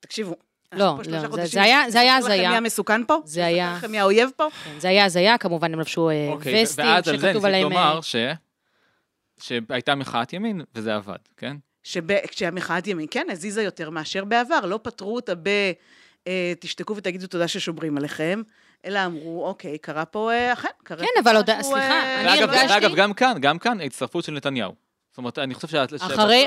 [0.00, 0.34] תקשיבו,
[0.76, 2.50] לא, לא, זה- היה- זה היה אספר לכם הזיה.
[2.50, 3.16] מי המסוכן פה?
[3.24, 4.46] זה היה- אספר לכם מי האויב פה?
[4.64, 7.44] כן, זה היה הזיה, כמובן הם לבשו אה, אוקיי, וסטים ואז על זה שכתוב ניסית
[7.44, 7.64] עליהם...
[7.72, 8.16] אה, לומר ש...
[9.40, 11.56] שהייתה מחאת ימין, וזה עבד, כן?
[11.82, 15.48] שכשהמחאת ימין, כן, הזיזה יותר מאשר בעבר, לא פטרו אותה ב...
[16.26, 18.42] אה, תשתקו ותגידו תודה ששומרים עליכם,
[18.84, 22.72] אלא אמרו, אוקיי, קרה פה, אכן, קרה כן, פה אבל עוד- משהו, סליחה, אני הרגשתי-
[22.74, 24.72] ואגב, גם כאן, גם כאן, הצטרפות של נתניהו.
[25.14, 25.84] זאת אומרת, אני חושב שה...
[25.84, 26.44] אחרי, שבסוף- אחרי,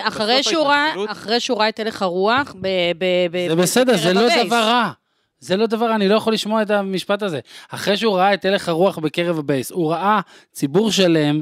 [0.65, 2.67] ראה, ההתנצלות- אחרי שהוא ראה את הלך הרוח ב...
[2.97, 4.47] ב, ב זה ב- בסדר, זה לא ה base.
[4.47, 4.91] דבר רע.
[5.39, 7.39] זה לא דבר אני לא יכול לשמוע את המשפט הזה.
[7.69, 10.19] אחרי שהוא ראה את הלך הרוח בקרב ה base, הוא ראה
[10.51, 11.41] ציבור שלם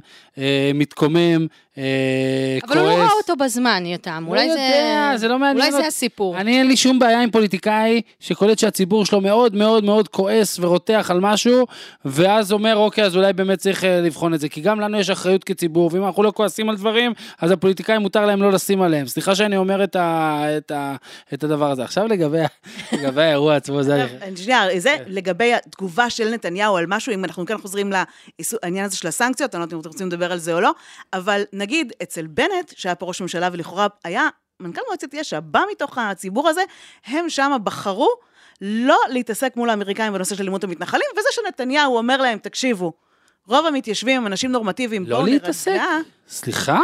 [0.74, 2.72] מתקומם, אה, כועס.
[2.72, 4.24] אבל הוא לא ראה אותו בזמן, יותם.
[4.26, 5.12] לא אולי זה...
[5.16, 5.88] זה לא מעניין אולי זה אותי.
[5.88, 6.38] הסיפור.
[6.38, 11.08] אני אין לי שום בעיה עם פוליטיקאי שקולט שהציבור שלו מאוד מאוד מאוד כועס ורותח
[11.12, 11.66] על משהו,
[12.06, 15.10] ואז אומר, אוקיי, אז אולי באמת צריך אה, לבחון את זה, כי גם לנו יש
[15.10, 19.08] אחריות כציבור, ואם אנחנו לא כועסים על דברים, אז הפוליטיקאים מותר להם לא לשים עליהם.
[19.08, 20.96] סליחה שאני אומר את, ה, את, ה,
[21.34, 21.84] את הדבר הזה.
[21.84, 22.42] עכשיו לגבי,
[23.18, 24.08] האירוע עצמו, זה...
[24.22, 24.80] אה, שנייה, כן.
[24.80, 27.92] זה לגבי התגובה של נתניהו על משהו, אם אנחנו כן חוזרים
[28.64, 30.72] לעניין הזה של הסנקציות, אני לא יודעת אם אתם רוצים לדבר על זה או לא,
[31.14, 35.98] אבל נגיד אצל בנט, שהיה פה ראש ממשלה ולכאורה היה מנכ"ל מועצת יש"ע, בא מתוך
[35.98, 36.62] הציבור הזה,
[37.06, 38.10] הם שם בחרו
[38.62, 42.94] לא להתעסק מול האמריקאים בנושא של אלימות המתנחלים, וזה שנתניהו אומר להם, תקשיבו,
[43.48, 45.72] רוב המתיישבים הם אנשים נורמטיביים, לא בואו להתעסק.
[45.72, 45.88] נירגע.
[46.28, 46.80] סליחה?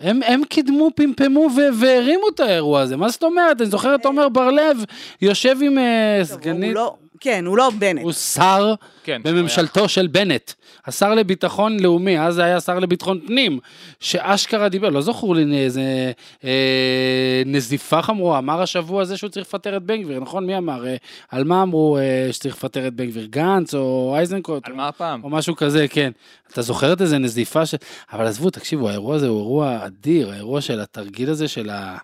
[0.00, 3.60] הם, הם קידמו, פמפמו והרימו את האירוע הזה, מה זאת אומרת?
[3.60, 4.76] אני זוכר את עומר בר-לב
[5.22, 8.02] יושב עם אה, טוב, הוא סגנית, לא, כן, הוא לא בנט.
[8.02, 10.52] הוא שר כן, בממשלתו של בנט,
[10.86, 13.58] השר לביטחון לאומי, אז זה היה שר לביטחון פנים,
[14.00, 16.12] שאשכרה דיבר, לא זכור לי איזה
[16.44, 20.46] אה, נזיפה חמורה, אמר השבוע הזה שהוא צריך לפטר את בן גביר, נכון?
[20.46, 20.86] מי אמר?
[20.86, 20.96] אה,
[21.28, 23.26] על מה אמרו אה, שצריך לפטר את בן גביר?
[23.30, 24.66] גנץ או אייזנקוט?
[24.66, 25.24] על או- מה הפעם?
[25.24, 26.10] או משהו כזה, כן.
[26.52, 27.74] אתה זוכר את איזה נזיפה ש...
[28.12, 31.96] אבל עזבו, תקשיבו, האירוע הזה הוא אירוע אדיר, האירוע של התרגיל הזה של ה...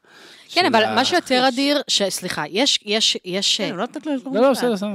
[0.55, 3.57] כן, אבל מה שיותר אדיר, סליחה, יש, יש, יש...
[3.57, 4.51] כן, הוא לא נתת לו לסגור לא, לא.
[4.51, 4.89] בסדר, בסדר.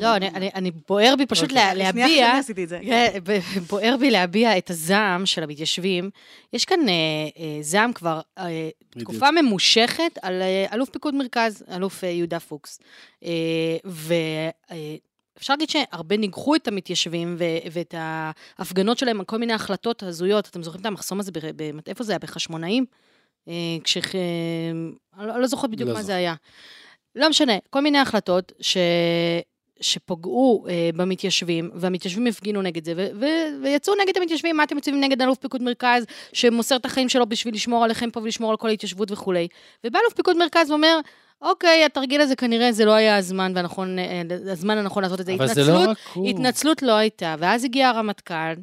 [0.00, 1.56] לא, אני, אני, אני בוער בי פשוט אוקיי.
[1.56, 2.78] לה, שנייה אחרי להביע, אני עשיתי את זה.
[2.84, 3.38] כן, ב-
[3.70, 6.10] בוער בי להביע את הזעם של המתיישבים.
[6.52, 6.94] יש כאן אה,
[7.38, 8.68] אה, זעם כבר אה.
[8.90, 12.80] תקופה ממושכת על אה, אלוף פיקוד מרכז, אלוף אה, יהודה פוקס.
[13.24, 20.02] אה, ואפשר להגיד שהרבה ניגחו את המתיישבים ו- ואת ההפגנות שלהם על כל מיני החלטות
[20.02, 20.46] הזויות.
[20.46, 22.18] אתם זוכרים את המחסום הזה, ב- ב- איפה זה היה?
[22.18, 22.84] בחשמונאים?
[23.48, 23.52] אה,
[23.84, 23.96] כש...
[23.96, 24.02] אה,
[25.18, 26.06] אני לא- אני לא זוכרת בדיוק לא מה זוכר.
[26.06, 26.34] זה היה.
[27.14, 28.76] לא משנה, כל מיני החלטות ש...
[29.80, 35.00] שפגעו אה, במתיישבים, והמתיישבים הפגינו נגד זה, ו- ו- ויצאו נגד המתיישבים, מה אתם יוצאים
[35.00, 38.68] נגד אלוף פיקוד מרכז, שמוסר את החיים שלו בשביל לשמור עליכם פה ולשמור על כל
[38.68, 39.48] ההתיישבות וכולי.
[39.84, 40.98] ובא אלוף פיקוד מרכז ואומר,
[41.42, 45.34] אוקיי, התרגיל הזה כנראה זה לא היה הזמן והנכון, אה, הזמן הנכון לעשות את זה.
[45.34, 46.28] אבל זה התנצלות, לא רק הוא.
[46.28, 48.54] התנצלות לא הייתה, ואז הגיע הרמטכ"ל,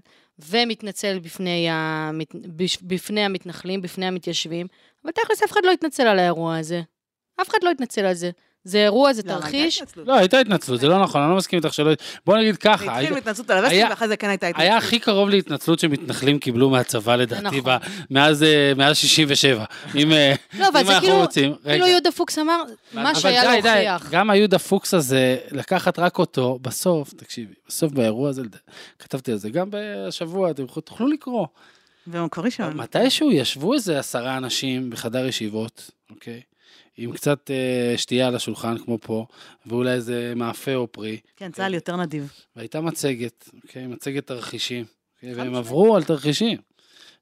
[0.46, 2.36] ומתנצל בפני, המת...
[2.82, 4.68] בפני המתנחלים, בפני המתיישבים,
[5.04, 6.82] אבל תכלס אף אחד לא התנצל על האירוע הזה.
[7.42, 8.32] אף אחד לא התנצל על זה.
[8.64, 9.82] זה אירוע, זה למה, הייתה תרחיש.
[9.98, 11.92] לא, הייתה התנצלות, זה לא נכון, אני לא מסכים איתך שלא...
[12.26, 14.48] בוא נגיד זה ככה, התחיל היית- עם התנצלות על הווסטים, היה- ואחרי זה כן הייתה
[14.48, 14.70] התנצלות.
[14.70, 17.74] היה הכי קרוב להתנצלות שמתנחלים קיבלו מהצבא לדעתי, נכון.
[18.12, 19.66] מאז אה, מאז 67.
[19.96, 21.56] אם אה, לא, זה אנחנו כאילו, רוצים...
[21.64, 21.88] כאילו.
[21.88, 22.62] יהודה פוקס אמר,
[22.94, 24.10] מה אבל שהיה די, להוכיח.
[24.12, 28.42] גם היהודה פוקס הזה, לקחת רק אותו, בסוף, תקשיבי, בסוף באירוע הזה,
[29.00, 31.48] כתבתי על זה גם בשבוע, אתם תוכלו לקרוא.
[32.08, 32.74] במקור ראשון.
[32.78, 36.42] מתישהו ישבו איזה עשרה אנשים בחדר ישיבות, אוקיי?
[37.02, 39.26] עם קצת אה, שתייה על השולחן כמו פה,
[39.66, 42.32] ואולי איזה מאפה או פרי, כן, צה"ל יותר נדיב.
[42.56, 43.88] והייתה מצגת, אוקיי?
[43.88, 44.86] מצגת תרחישים,
[45.16, 45.34] אוקיי?
[45.34, 46.58] והם עברו על תרחישים.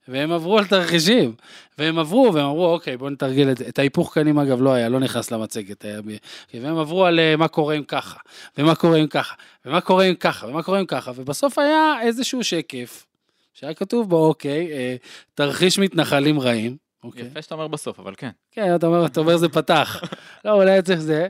[0.08, 1.36] והם עברו על תרחישים,
[1.78, 3.68] והם עברו, והם אמרו, אוקיי, בואו נתרגל את זה.
[3.68, 5.86] את ההיפוך קנים, אגב, לא היה, לא נכנס למצגת.
[5.86, 5.98] היה...
[5.98, 8.20] אוקיי, והם עברו על אה, מה קורה אם ככה,
[8.58, 9.36] ומה קורה אם ככה,
[9.66, 13.06] ומה קורה אם ככה, ומה קורה אם ככה, ובסוף היה איזשהו שקף,
[13.54, 14.96] שהיה כתוב בו, אוקיי, אה,
[15.36, 17.25] תרחיש מתנחלים רעים, אוקיי?
[17.25, 18.29] יפה שאתה אומר בסוף, אבל כן.
[18.51, 20.01] כן, אתה אומר, אתה אומר זה פתח.
[20.45, 21.27] לא, אולי צריך זה.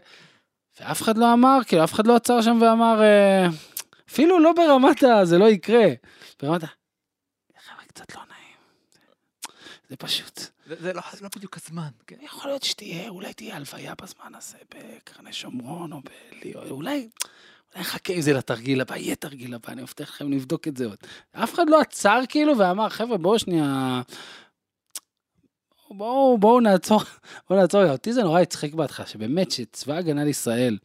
[0.80, 3.47] ואף אחד לא אמר, כאילו, אף אחד לא עצר שם ואמר, אה,
[4.10, 5.25] אפילו לא ברמת ה...
[5.25, 5.88] זה לא יקרה.
[6.41, 6.67] ברמת ה...
[7.65, 8.58] חבר'ה, קצת לא נעים.
[9.89, 10.39] זה, פשוט.
[10.65, 12.15] זה, לא, לא בדיוק הזמן, כן.
[12.21, 17.10] יכול להיות שתהיה, אולי תהיה הלוויה בזמן הזה בקרני שומרון או בליאו, אולי, אולי
[17.82, 20.97] נחכה עם זה לתרגיל הבא, יהיה תרגיל הבא, אני מבטיח לכם לבדוק את זה עוד.
[21.32, 24.01] אף אחד לא עצר כאילו ואמר, חבר'ה, בואו שנייה...
[25.91, 27.02] בואו, בואו נעצור,
[27.50, 30.78] בואו נעצור, אותי זה נורא הצחיק בהתחלה, שבאמת שצבא ההגנה לישראל,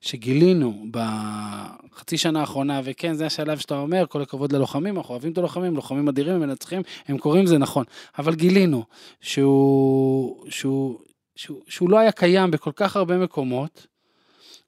[0.00, 5.38] שגילינו בחצי שנה האחרונה, וכן, זה השלב שאתה אומר, כל הכבוד ללוחמים, אנחנו אוהבים את
[5.38, 7.84] הלוחמים, לוחמים אדירים, הם מנצחים, הם קוראים זה נכון,
[8.18, 8.84] אבל גילינו
[9.20, 10.98] שהוא, שהוא,
[11.36, 13.86] שהוא, שהוא לא היה קיים בכל כך הרבה מקומות,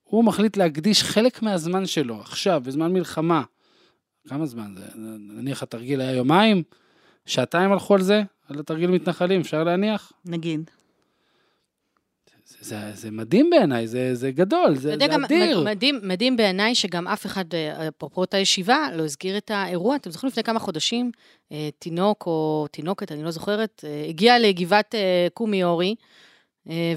[0.05, 3.42] הוא מחליט להקדיש חלק מהזמן שלו, עכשיו, בזמן מלחמה,
[4.29, 4.85] כמה זמן זה?
[5.18, 6.62] נניח התרגיל היה יומיים,
[7.27, 10.13] שעתיים הלכו על זה, על התרגיל מתנחלים, אפשר להניח?
[10.25, 10.71] נגיד.
[12.47, 15.61] זה, זה, זה מדהים בעיניי, זה, זה גדול, זה, זה גם אדיר.
[15.65, 19.97] מדהים, מדהים בעיניי שגם אף אחד, אה, אפרופו אותה ישיבה, לא הזכיר את האירוע.
[19.97, 21.11] אתם זוכרים לפני כמה חודשים,
[21.53, 24.95] אה, תינוק או תינוקת, אני לא זוכרת, אה, הגיע לגבעת
[25.35, 25.95] קומי אורי,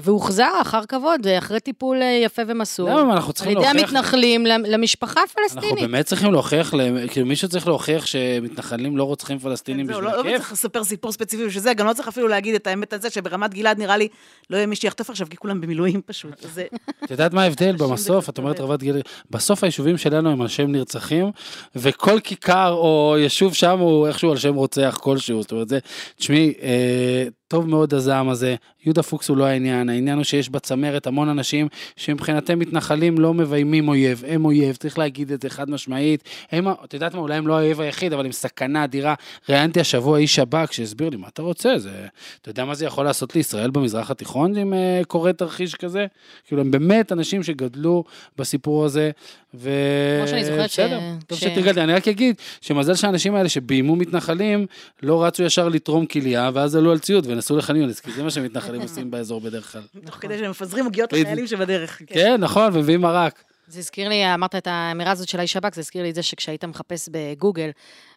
[0.02, 2.90] והוחזר אחר כבוד, אה, אחרי טיפול אה, יפה ומסור.
[2.90, 3.90] למה אנחנו על צריכים ידי להוכיח...
[3.90, 5.80] המתנחלים למ- למשפחה אנחנו הפלסטינית.
[5.84, 6.74] באמת צריכים להוכיח,
[7.10, 10.36] כאילו מישהו צריך להוכיח שמתנחלים לא רוצחים פלסטינים בשביל לא, לא הכיף?
[10.36, 13.54] צריך לספר סיפור ספציפי בשביל זה, גם לא צריך אפילו להגיד את האמת הזה, שברמת
[13.54, 14.08] גלעד נראה לי
[14.50, 16.34] לא יהיה מי שיחטוף עכשיו, כי כולם במילואים פשוט.
[16.54, 16.64] זה...
[17.04, 18.24] את יודעת מה ההבדל במסוף?
[18.26, 18.96] זה את אומרת רבת גיל...
[19.30, 21.30] בסוף היישובים שלנו הם על שם נרצחים,
[21.76, 25.42] וכל כיכר או יישוב שם הוא איכשהו על שם רוצח כלשהו.
[25.42, 25.78] זאת אומרת, זה...
[26.16, 31.06] תשמעי, אה, טוב מאוד הזעם הזה, יהודה פוקס הוא לא העניין, העניין הוא שיש בצמרת
[31.06, 36.24] המון אנשים שמבחינתם מתנחלים לא מביימים אויב, הם אויב, צריך להגיד את זה חד משמעית.
[36.52, 39.14] הם, את יודעת מה, אולי הם לא האויב היחיד, אבל הם סכנה אדירה.
[39.48, 41.78] ראיינתי השבוע איש שב"כ שהסביר לי, מה אתה רוצה?
[41.78, 42.06] זה...
[42.40, 46.06] אתה יודע מה זה יכול לעשות לישראל במזרח התיכון אם אה, קורה תרחיש כזה?
[46.46, 48.04] כאילו, הם באמת אנשים שגדלו
[48.38, 49.10] בסיפור הזה,
[49.54, 49.70] ו...
[50.18, 51.80] כמו שאני זוכרת ש- בסדר, טוב ש- שתרגלתי.
[51.80, 54.66] אני רק אגיד שמזל שהאנשים האלה שביימו מתנחלים,
[55.02, 58.80] לא רצו ישר לתרום כליה, ואז עלו על ציוד ונסעו לחניונס, כי זה מה שמתנחלים
[58.80, 59.82] עושים באזור בדרך כלל.
[60.06, 61.12] תוך כדי שהם מפזרים עוגיות.
[61.12, 62.02] לחיילים שבדרך.
[62.06, 63.42] כן, נכון, ומביאים מרק.
[63.68, 66.22] זה הזכיר לי, אמרת את האמירה הזאת של האיש שב"כ, זה הזכיר לי את זה
[66.22, 67.70] שכשהיית מחפש בגוגל,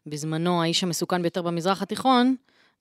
[0.07, 2.35] בזמנו האיש המסוכן ביותר במזרח התיכון,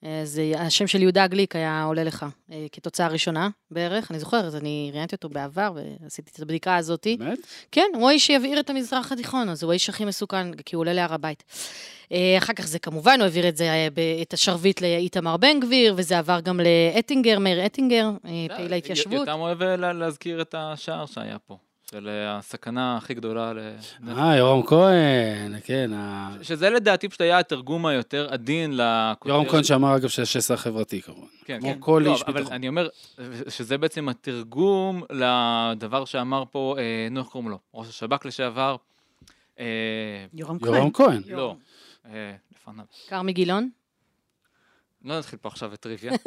[0.05, 4.55] אה, זה השם של יהודה גליק היה עולה לך אה, כתוצאה ראשונה בערך, אני זוכרת,
[4.55, 7.07] אני ראיינתי אותו בעבר ועשיתי את הבדיקה הזאת.
[7.19, 7.39] באמת?
[7.73, 10.93] כן, הוא האיש שיבעיר את המזרח התיכון, אז הוא האיש הכי מסוכן, כי הוא עולה
[10.93, 11.43] להר הבית.
[12.13, 15.61] אה, אחר כך זה כמובן, הוא העביר את זה, אה, ב- את השרביט לאיתמר בן
[15.61, 19.13] גביר, וזה עבר גם לאטינגר, מאיר אטינגר, אה, פעיל ההתיישבות.
[19.13, 21.57] יותם אוהב אה, לה- להזכיר את השער שהיה פה,
[21.91, 23.59] של אה, הסכנה הכי גדולה ל...
[24.09, 25.91] אה, יורם כהן, כן.
[25.95, 29.27] ה- שזה לדעתי פשוט היה התרגום היותר עדין לכותרת.
[29.35, 31.27] יורם כהן שאמר, אגב, שיש שסע חברתי כמובן.
[31.45, 31.77] כן, כמו כן.
[31.81, 32.53] כל לא, איש אבל ביטחון.
[32.53, 32.89] אני אומר
[33.49, 37.59] שזה בעצם התרגום לדבר שאמר פה, אה, נו, איך קוראים לו?
[37.75, 38.77] ראש השב"כ לשעבר.
[39.59, 39.65] אה,
[40.35, 40.75] יורם כהן.
[40.75, 41.23] יורם כהן.
[41.29, 41.57] לא,
[42.07, 42.85] אה, לפניו.
[43.09, 43.71] כרמי גילון?
[45.05, 46.13] לא נתחיל פה עכשיו בטריוויה.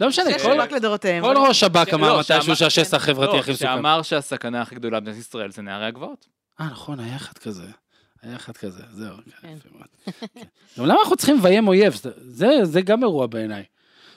[0.00, 1.22] לא משנה, כל- שב"כ לדורותיהם.
[1.24, 3.66] כל ראש שב"כ כן, אמר לא, מתישהו שהשסע החברתי לא, הכי מסוכן.
[3.76, 6.26] שאמר שהסכנה הכי גדולה במדינת ישראל זה נערי הגבעות.
[6.60, 7.62] אה, נכון, היה אחד כזה.
[8.22, 9.16] היה אחד כזה, זהו.
[9.42, 9.68] כן, כן.
[10.34, 10.40] כן.
[10.78, 11.94] גם למה אנחנו צריכים לביים אויב?
[12.62, 13.64] זה- גם אירוע בעיניי.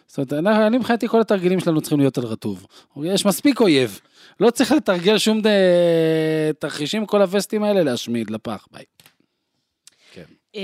[0.08, 2.66] זאת אומרת, אני מבחינתי כל התרגילים שלנו צריכים להיות על רטוב.
[3.04, 4.00] יש מספיק אויב.
[4.40, 5.48] לא צריך לתרגל שום ד...
[6.60, 8.84] תרחישים, כל הווסטים האלה להשמיד, לפח, ביי.
[10.56, 10.62] אה,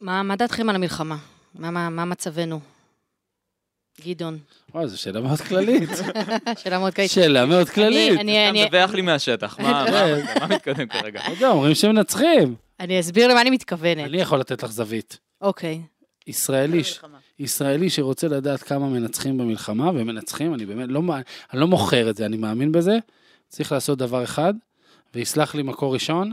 [0.00, 1.16] מה מה דעתכם על המלחמה?
[1.54, 2.60] מה- מה מה מצבנו?
[4.04, 4.38] גדעון,
[4.74, 5.90] וואי, זו שאלה מאוד כללית.
[6.62, 7.10] שאלה מאוד קיימת.
[7.10, 8.20] שאלה מאוד כללית.
[8.20, 9.84] אני- אני- אתה מדווח לי מהשטח, מה.
[9.92, 11.20] מה- מה מתקדם כרגע?
[11.28, 12.54] לא יודע, אומרים שמנצחים.
[12.80, 14.04] אני אסביר למה אני מתכוונת.
[14.08, 15.18] אני יכול לתת לך זווית.
[15.40, 15.80] אוקיי.
[16.26, 16.82] ישראלי,
[17.38, 21.00] ישראלי שרוצה לדעת כמה מנצחים במלחמה, ומנצחים, אני באמת לא,
[21.52, 22.98] אני לא מוכר את זה, אני מאמין בזה,
[23.48, 24.54] צריך לעשות דבר אחד,
[25.14, 26.32] ויסלח לי מקור ראשון,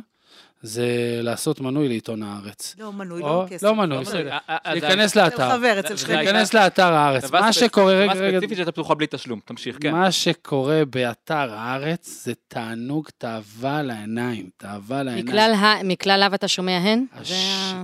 [0.63, 2.75] זה לעשות מנוי לעיתון הארץ.
[2.79, 3.63] לא מנוי, לא כסף.
[3.63, 4.31] לא מנוי, לא, בסדר.
[4.31, 6.15] אה, אה, להיכנס לאתר, חבר, אצל שכן.
[6.15, 7.31] להיכנס לאתר הארץ.
[7.31, 9.91] מה שקורה, רגע, רגע, ספציפית שהייתה פתוחה בלי תשלום, תמשיך, כן.
[9.91, 15.87] מה שקורה באתר הארץ זה תענוג תאווה לעיניים, תאווה לעיניים.
[15.87, 17.05] מכלל לאו אתה שומע הן?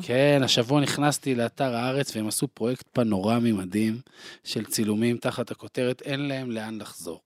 [0.01, 3.97] כן, השבוע נכנסתי לאתר הארץ והם עשו פרויקט פנורמי מדהים
[4.43, 7.21] של צילומים תחת הכותרת אין להם לאן לחזור.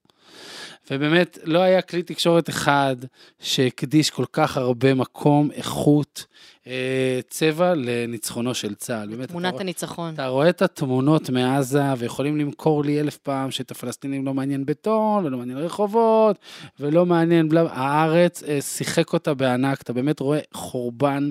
[0.92, 2.96] ובאמת, לא היה כלי תקשורת אחד
[3.40, 6.26] שהקדיש כל כך הרבה מקום, איכות,
[6.68, 9.08] אה, צבע לניצחונו של צה"ל.
[9.10, 10.14] באמת, אתה תמונת רואה- הניצחון.
[10.14, 15.26] אתה רואה את התמונות מעזה, ויכולים למכור לי אלף פעם שאת הפלסטינים לא מעניין בטון,
[15.26, 16.36] ולא מעניין רחובות,
[16.80, 17.62] ולא מעניין בלה...
[17.72, 21.30] הארץ אה, שיחק אותה בענק, אתה באמת רואה חורבן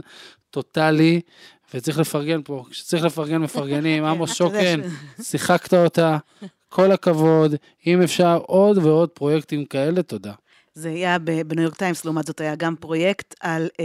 [0.50, 1.20] טוטאלי,
[1.74, 4.88] וצריך לפרגן פה, כשצריך לפרגן מפרגנים, עמוס אתה יודע שוקן,
[5.22, 6.18] שיחקת אותה,
[6.72, 7.54] כל הכבוד,
[7.86, 10.32] אם אפשר עוד ועוד פרויקטים כאלה, תודה.
[10.74, 13.84] זה היה ב- בניו יורק טיימס, לעומת זאת היה גם פרויקט על אה,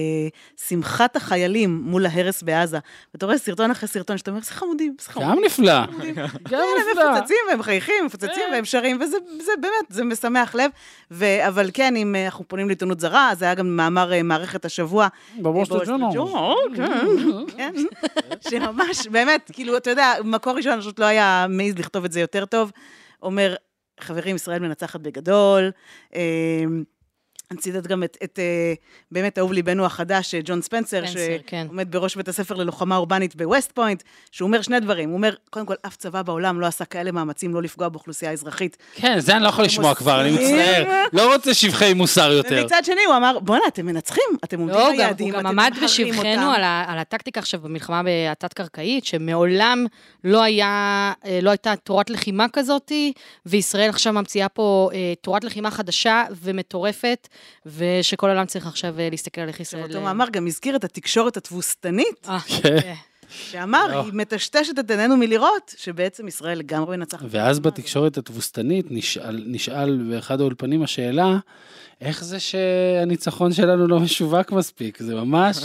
[0.67, 2.79] שמחת החיילים מול ההרס בעזה.
[3.13, 5.31] ואתה רואה סרטון אחרי סרטון, שאתה אומר, זה חמודים, זה חמודים.
[5.35, 5.85] גם נפלא.
[6.49, 7.11] גם הם נפלא.
[7.15, 8.53] מפוצצים והם מחייכים, מפוצצים כן.
[8.53, 10.71] והם שרים, וזה זה באמת, זה משמח לב.
[11.11, 14.65] ו, אבל כן, אם אה, אנחנו פונים לעיתונות זרה, אז היה גם מאמר אה, מערכת
[14.65, 15.07] השבוע.
[15.39, 17.45] בוול סטריט, בוול סטריט ג'ורנל.
[17.57, 17.73] כן,
[18.49, 22.45] שממש, באמת, כאילו, אתה יודע, מקור ראשון פשוט לא היה מעז לכתוב את זה יותר
[22.45, 22.71] טוב.
[23.23, 23.55] אומר,
[23.99, 25.71] חברים, ישראל מנצחת בגדול.
[27.51, 28.73] אה, הוא ציטט גם את, את אה,
[29.11, 31.65] באמת אהוב ליבנו החדש, אה, ג'ון ספנסר, ספנסר, כן.
[31.67, 35.09] שעומד בראש בית הספר ללוחמה אורבנית בווסט פוינט, שהוא אומר שני דברים.
[35.09, 38.77] הוא אומר, קודם כל, אף צבא בעולם לא עשה כאלה מאמצים לא לפגוע באוכלוסייה האזרחית.
[38.95, 41.03] כן, זה אני לא יכול לשמוע כבר, אני מצטער.
[41.13, 42.59] לא רוצה שבחי מוסר יותר.
[42.61, 45.73] ומצד שני, הוא אמר, בואנה, אתם מנצחים, אתם עומדים לא, ביעדים, הוא אתם גם עמד
[45.83, 49.85] בשבחנו אותם." על, ה- על הטקטיקה עכשיו במלחמה התת-קרקעית, שמעולם
[50.23, 52.91] לא, היה, אה, לא הייתה תורת לחימה כזאת,
[53.45, 54.89] וישראל עכשיו ממציאה פה
[55.21, 57.27] תורת לחימה חדשה ומטורפת,
[57.65, 59.83] ושכל העולם צריך עכשיו אה, להסתכל על איך ישראל...
[59.83, 62.77] אותו מאמר גם הזכיר את התקשורת התבוסתנית, אה, כן.
[62.77, 62.93] אה,
[63.29, 64.01] שאמר.
[64.05, 67.25] היא מטשטשת את עינינו מלראות, שבעצם ישראל לגמרי מנצחת.
[67.29, 71.37] ואז בתקשורת התבוסתנית נשאל, נשאל באחד האולפנים השאלה,
[72.01, 74.97] איך זה שהניצחון שלנו לא משווק מספיק?
[74.99, 75.57] זה ממש,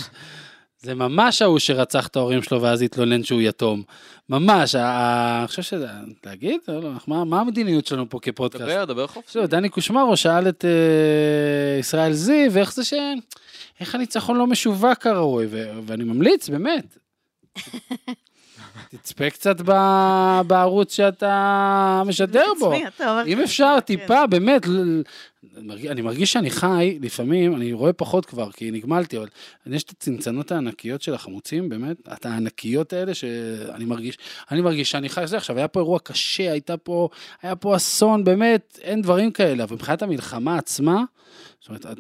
[0.83, 3.83] זה ממש ההוא שרצח את ההורים שלו ואז התלונן שהוא יתום.
[4.29, 5.87] ממש, אני חושב שזה,
[6.27, 6.61] להגיד?
[6.69, 8.65] לא, לא, מה, מה המדיניות שלנו פה כפודקאסט?
[8.65, 9.33] דבר, דבר חופשי.
[9.33, 12.95] זהו, דני קושמרו שאל את אה, ישראל זיו, איך זה ש...
[13.81, 16.99] איך הניצחון לא משווק כראוי, ו- ואני ממליץ, באמת.
[18.91, 22.73] תצפה קצת ב- בערוץ שאתה משדר בו.
[23.27, 23.81] אם אפשר, כן.
[23.81, 24.63] טיפה, באמת,
[25.91, 29.29] אני מרגיש שאני חי, לפעמים, אני רואה פחות כבר, כי נגמלתי, אבל
[29.67, 34.19] יש את הצנצנות הענקיות של החמוצים, באמת, את הענקיות האלה שאני מרגיש,
[34.51, 37.09] אני מרגיש שאני חי, זה עכשיו, היה פה אירוע קשה, הייתה פה,
[37.43, 41.05] היה פה אסון, באמת, אין דברים כאלה, אבל מבחינת המלחמה עצמה,
[41.61, 41.99] זאת אומרת, את-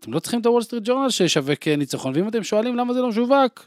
[0.00, 3.08] אתם לא צריכים את הוול סטריט ג'ורנל שישווק ניצחון, ואם אתם שואלים למה זה לא
[3.08, 3.66] משווק,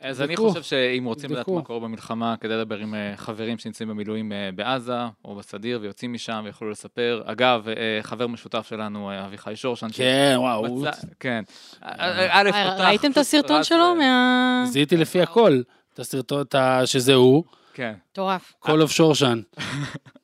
[0.00, 0.36] אז אני.
[0.36, 1.48] חושב שאם רוצים לדעת.
[1.48, 6.12] מה קורה במלחמה, כדאי לדבר עם אה, חברים שנמצאים במילואים אה, בעזה או בסדיר ויוצאים
[6.12, 7.22] משם ויוכלו לספר.
[7.24, 10.84] אגב, אה, חבר משותף שלנו, אביחי שורשן, כן, וואו,
[11.20, 11.42] כן.
[11.80, 13.94] א', פתח, ראיתם את הסרטון שלו?
[13.94, 14.64] מה...
[14.66, 15.60] זיהיתי לפי הכל,
[15.94, 16.44] את הסרטון,
[16.84, 17.94] שזה הוא, כן.
[18.12, 18.52] מטורף.
[18.64, 19.40] Call of שורשן.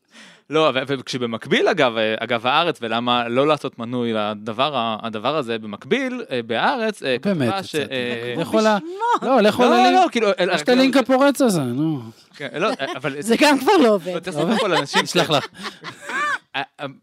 [0.51, 6.25] לא, וכשבמקביל אגב, אה, אגב הארץ, ולמה לא לעשות מנוי לדבר ה- הדבר הזה, במקביל,
[6.31, 7.75] אה, בהארץ, אה, באמת, ש...
[7.75, 7.95] יצאתי.
[7.95, 8.67] אה, לכו ל...
[9.23, 9.93] לא, לכו לא, ללינק.
[10.05, 10.29] לא, כאילו...
[10.55, 12.01] יש את הלינק הפורץ הזה, נו.
[12.37, 13.17] כן, לא, אבל...
[13.21, 14.29] זה גם כבר לא עובד.
[15.05, 15.47] אשלח לך.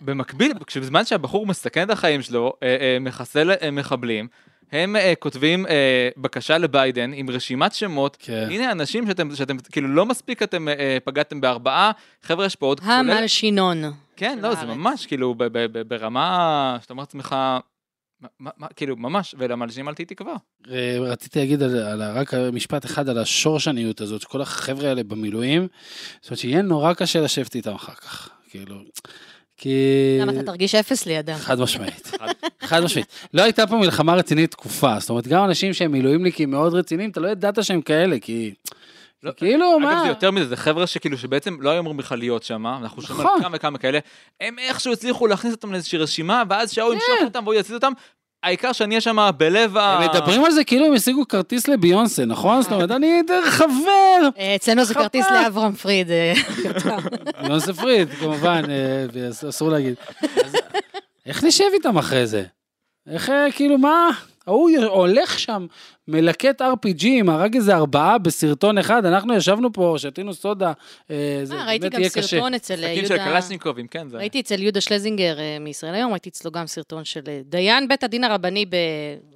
[0.02, 2.54] במקביל, כשבזמן שהבחור מסכן את החיים שלו,
[3.02, 4.28] מחסל מחבלים,
[4.74, 8.48] הם אה, כותבים אה, בקשה לביידן עם רשימת שמות, כן.
[8.52, 11.92] הנה אנשים שאתם, שאתם כאילו לא מספיק אתם אה, פגעתם בארבעה,
[12.24, 13.84] חבר'ה יש פה עוד, המלשינון.
[14.16, 14.64] כן, לא, זה הארץ.
[14.70, 17.60] ממש, ממש כאילו ב- ב- ב- ברמה שאתה אומר לעצמך, מה-
[18.40, 20.36] מה- מה- כאילו ממש, ולמלשינים אל תהי תקווה.
[21.00, 25.68] רציתי להגיד על, על, רק משפט אחד על השורשניות הזאת, שכל החבר'ה האלה במילואים,
[26.22, 28.76] זאת אומרת שיהיה נורא קשה לשבת איתם אחר כך, כאילו,
[29.58, 30.18] כי...
[30.22, 31.36] למה אתה תרגיש אפס לידם?
[31.36, 32.12] חד משמעית,
[32.64, 33.08] חד משמעית.
[33.34, 37.20] לא הייתה פה מלחמה רצינית תקופה, זאת אומרת, גם אנשים שהם מילואימניקים מאוד רציניים, אתה
[37.20, 38.54] לא ידעת שהם כאלה, כי...
[39.24, 40.02] לא, כאילו, אגב, מה?
[40.04, 43.28] זה יותר מזה, זה חבר'ה שכאילו שבעצם לא היו אמורים בכלל להיות שם, אנחנו שומעים
[43.28, 43.38] נכון.
[43.38, 44.00] על כמה וכמה כאלה,
[44.42, 47.92] הם איכשהו הצליחו להכניס אותם לאיזושהי רשימה, ואז שההוא ימשוך אותם והוא יצליח אותם,
[48.44, 49.98] העיקר שאני אהיה שם בלב ה...
[49.98, 52.62] הם מדברים על זה כאילו הם השיגו כרטיס לביונסה, נכון?
[52.62, 54.94] זאת אומרת, אני חבר, אה, אצלנו זה.
[54.94, 56.12] כרטיס לאברהם פריד.
[56.12, 56.34] אה,
[57.42, 59.94] ביונסה פריד, כמובן, אה, ואסור להגיד.
[61.26, 62.44] איך נשב איתם אחרי זה?
[63.10, 64.10] איך, כאילו, מה?
[64.48, 65.66] ההוא הולך שם,
[66.08, 70.72] מלקט RPGים, הרג איזה ארבעה בסרטון אחד, אנחנו ישבנו פה, שתינו סודה,
[71.12, 72.28] אה, זה אה, ראיתי באמת גם יהיה קשה.
[72.28, 73.32] סרטון אצל אה, משחקים של יהודה...
[73.32, 74.18] קלצ'ניקובים, כן, זה...
[74.18, 78.66] ראיתי אצל יהודה שלזינגר מישראל היום, ראיתי אצלו גם סרטון של דיין בית הדין הרבני
[78.66, 78.76] ב...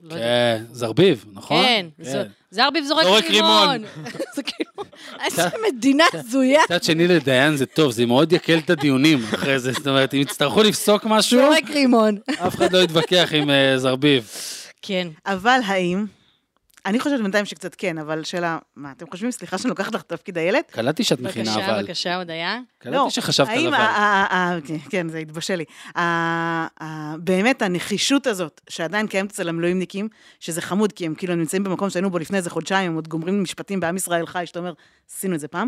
[0.04, 0.16] לא.
[0.16, 1.64] כן, זרביב, נכון?
[1.64, 2.20] כן, זו-
[2.52, 3.84] זרביב זורק זורק רימון.
[4.36, 4.90] זה כאילו,
[5.26, 6.62] איזה מדינה הזויה.
[6.66, 10.20] מצד שני לדיין זה טוב, זה מאוד יקל את הדיונים אחרי זה, זאת אומרת, אם
[10.20, 12.18] יצטרכו לפסוק משהו, זורק רימון.
[12.48, 14.30] אף אחד לא יתווכח עם זרביב.
[14.82, 15.08] כן.
[15.26, 16.06] אבל האם,
[16.86, 20.10] אני חושבת בינתיים שקצת כן, אבל שאלה, מה, אתם חושבים, סליחה שאני לוקחת לך את
[20.10, 20.62] תפקיד הילד?
[20.72, 21.82] קלטתי שאת מכינה בבקשה, אבל.
[21.84, 22.60] בבקשה, הודיה.
[22.78, 23.74] קלטתי שחשבת על אבל.
[23.76, 25.64] ה- ה- כן, כן, זה התבשל לי.
[25.96, 26.02] ה-
[26.84, 30.08] ה- באמת הנחישות הזאת, שעדיין קיימת אצל המילואימניקים,
[30.40, 33.44] שזה חמוד, כי הם כאילו נמצאים במקום שהיינו בו לפני איזה חודשיים, הם עוד גומרים
[33.44, 34.74] משפטים בעם ישראל חי, שאתה אומר,
[35.12, 35.68] עשינו את זה פעם.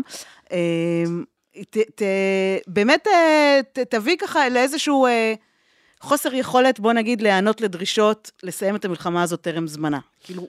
[0.52, 1.24] אמ,
[1.70, 2.02] ת- ת-
[2.66, 5.34] באמת אה, ת- תביא ככה לאיזשהו אה,
[6.00, 9.98] חוסר יכולת, בוא נגיד, להיענות לדרישות, לסיים את המלחמה הזאת טרם זמנה.
[10.20, 10.46] כאילו,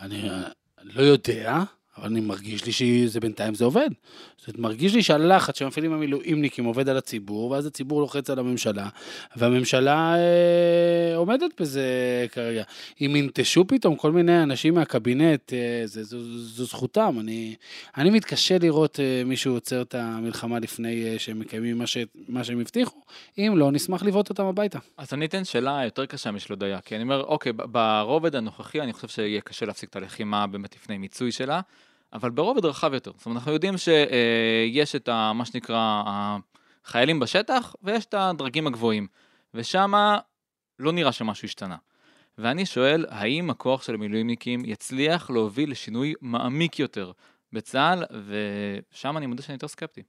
[0.00, 0.42] אני אה,
[0.82, 1.58] לא יודע,
[2.06, 3.88] אני מרגיש לי שזה בינתיים זה עובד.
[4.36, 8.88] זאת מרגיש לי שהלחץ שמפעילים המילואימניקים עובד על הציבור, ואז הציבור לוחץ על הממשלה,
[9.36, 11.86] והממשלה אה, עומדת בזה
[12.32, 12.62] כרגע.
[13.00, 17.16] אם ינטשו פתאום כל מיני אנשים מהקבינט, אה, זה, זו, זו זכותם.
[17.20, 17.54] אני,
[17.96, 21.96] אני מתקשה לראות אה, מישהו עוצר את המלחמה לפני אה, שהם מקיימים מה, ש,
[22.28, 23.00] מה שהם הבטיחו.
[23.38, 24.78] אם לא, נשמח לבעוט אותם הביתה.
[24.96, 28.92] אז אני אתן שאלה יותר קשה משל הודיה, כי אני אומר, אוקיי, ברובד הנוכחי אני
[28.92, 31.60] חושב שיהיה קשה להפסיק את הלחימה באמת לפני מיצוי שלה,
[32.14, 33.12] אבל ברובד רחב יותר.
[33.16, 39.06] זאת אומרת, אנחנו יודעים שיש את ה, מה שנקרא החיילים בשטח, ויש את הדרגים הגבוהים,
[39.54, 39.92] ושם
[40.78, 41.76] לא נראה שמשהו השתנה.
[42.38, 47.12] ואני שואל, האם הכוח של המילואימניקים יצליח להוביל לשינוי מעמיק יותר
[47.52, 50.02] בצה"ל, ושם אני מודה שאני יותר סקפטי.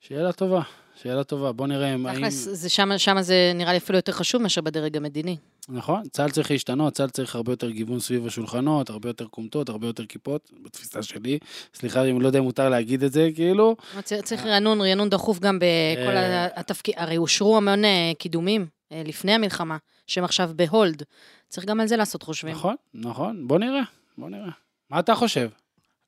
[0.00, 0.62] שאלה טובה,
[0.94, 1.52] שאלה טובה.
[1.52, 2.06] בוא נראה אם...
[2.06, 2.30] האם...
[2.30, 2.68] זה
[2.98, 5.36] שמה זה נראה לי אפילו יותר חשוב מאשר בדרג המדיני.
[5.68, 9.86] נכון, צה"ל צריך להשתנות, צה"ל צריך הרבה יותר גיוון סביב השולחנות, הרבה יותר כומתות, הרבה
[9.86, 11.38] יותר כיפות, בתפיסה שלי.
[11.74, 13.76] סליחה, אם לא יודע אם מותר להגיד את זה, כאילו.
[14.04, 16.46] צריך- צריך רענון, רענון דחוף גם בכל אה.
[16.56, 21.02] התפקיד, הרי אושרו המון אה, קידומים אה, לפני המלחמה, שהם עכשיו בהולד.
[21.48, 22.54] צריך גם על זה לעשות חושבים.
[22.54, 23.82] נכון, נכון, בוא נראה,
[24.18, 24.50] בוא נראה.
[24.90, 25.48] מה אתה חושב?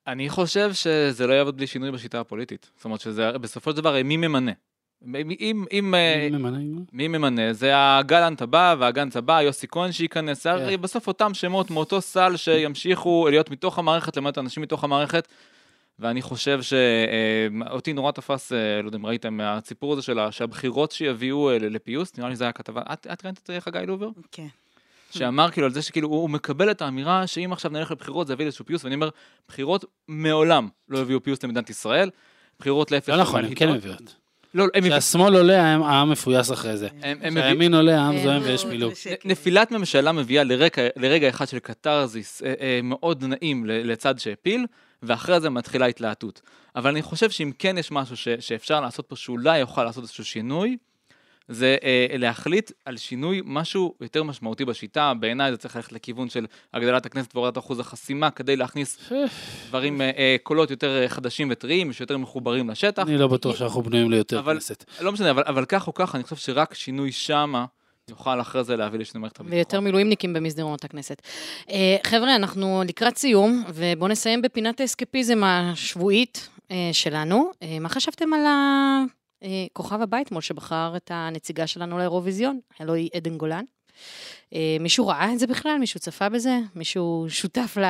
[0.06, 2.70] אני חושב שזה לא יעבוד בלי שינוי בשיטה הפוליטית.
[2.76, 4.52] זאת אומרת שזה בסופו של דבר מי ממנה.
[5.40, 6.58] אם, אם, אה, מי ממנה?
[6.92, 7.52] מי ממנה?
[7.52, 10.82] זה הגלנט הבא והגנץ הבא, יוסי כהן שייכנס, זה הרי כן.
[10.82, 15.28] בסוף אותם שמות מאותו סל שימשיכו להיות מתוך המערכת, למעט אנשים מתוך המערכת.
[15.98, 20.92] ואני חושב שאותי נורא תפס, אה, לא יודע אם ראיתם, הסיפור הזה של ה- שהבחירות
[20.92, 24.08] שיביאו אה, לפיוס, נראה לי זה היה כתבה, את, את ראית את חגי לובר?
[24.32, 24.46] כן.
[25.10, 28.44] שאמר כאילו על זה שכאילו הוא מקבל את האמירה שאם עכשיו נלך לבחירות זה יביא
[28.44, 29.08] לאיזשהו פיוס, ואני אומר,
[29.48, 32.10] בחירות מעולם לא הביאו פיוס למדינת ישראל,
[32.58, 33.08] בחירות להפך.
[33.08, 33.72] לא נכון, הן הם כן.
[33.72, 34.23] מביאות.
[34.54, 34.84] לא, הם.
[34.84, 36.88] כשהשמאל עולה, העם- מפויס אחרי זה.
[37.30, 38.22] כשהימין עולה, העם כן.
[38.22, 38.92] זועם ויש פילוג.
[39.24, 44.66] נ- נפילת ממשלה מביאה לרגע, לרגע אחד של קתרזיס אה, אה, מאוד נעים לצד שהפיל,
[45.02, 46.40] ואחרי זה מתחילה התלהטות.
[46.76, 50.24] אבל אני חושב שאם כן יש משהו ש, שאפשר לעשות פה, שאולי יוכל לעשות איזשהו
[50.24, 50.76] שינוי,
[51.48, 55.12] זה אה, להחליט על שינוי משהו יותר משמעותי בשיטה.
[55.20, 59.12] בעיניי זה צריך ללכת לכיוון של הגדלת הכנסת והורדת אחוז החסימה, כדי להכניס
[59.68, 63.02] דברים, אה, אה, קולות יותר אה, חדשים וטריים, שיותר מחוברים לשטח.
[63.02, 64.84] אני לא בטוח שאנחנו בנויים ליותר אבל- כנסת.
[65.00, 67.64] לא משנה, אבל, אבל כך או כך, אני חושב שרק שינוי שמה
[68.10, 69.56] יוכל אחרי זה להביא לשינוי מערכת הביטחון.
[69.58, 71.22] ויותר מילואימניקים במסדרונות הכנסת.
[71.70, 76.48] אה, חבר'ה, אנחנו לקראת סיום, ובואו נסיים בפינת האסקפיזם השבועית
[76.92, 77.50] שלנו.
[77.80, 78.40] מה חשבתם על
[79.70, 82.60] הכוכב הבא אתמול שבחר את הנציגה שלנו לאירוויזיון?
[82.80, 83.64] הלוא היא עדן גולן.
[84.54, 85.76] אה, מישהו ראה את זה בכלל?
[85.80, 86.58] מישהו צפה בזה?
[86.74, 87.84] מישהו שותף ל...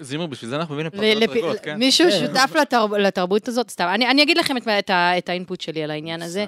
[0.00, 1.78] זימר, בשביל זה אנחנו מביאים ל- לפרשת לפ- רגות, כן?
[1.78, 2.26] מישהו כן.
[2.26, 3.70] שותף לתרב- לתרבות הזאת?
[3.70, 3.88] סתם.
[3.94, 6.44] אני אני אגיד לכם את- את האינפוט שלי על העניין הזה.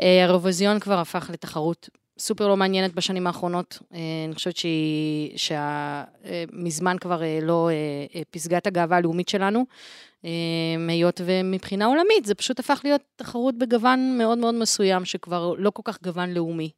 [0.00, 1.88] אה, האירוויזיון כבר הפך לתחרות
[2.18, 3.78] סופר לא מעניינת בשנים האחרונות.
[3.94, 7.74] אה, אני חושבת שהיא, שמזמן כבר אה, לא אה,
[8.14, 9.64] אה, פסגת הגאווה הלאומית שלנו, אה,
[10.88, 15.82] היות ומבחינה עולמית זה פשוט הפך להיות תחרות בגוון מאוד מאוד מסוים, שכבר לא כל
[15.84, 16.70] כך גוון לאומי,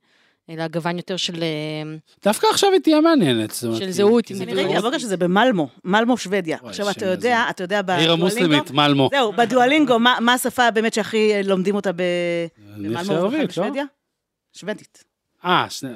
[0.51, 1.43] אלא גוון יותר של...
[1.43, 3.51] אה, דווקא עכשיו היא תהיה מעניינת.
[3.51, 6.59] זאת אומרת, של זהות, אני ראיתי הבוקר שזה במלמו, מלמו שוודיה.
[6.65, 7.45] עכשיו, אתה יודע.
[7.51, 9.09] אתה יודע, בדואלינגו, המוסלמית, מלמו.
[9.13, 13.45] זהו, בדואלינגו, מה מה השפה באמת שהכי לומדים אותה במלמו לא?
[13.49, 13.85] בשוודיה?
[14.53, 15.10] שוודית.
[15.45, 15.91] אה, שני...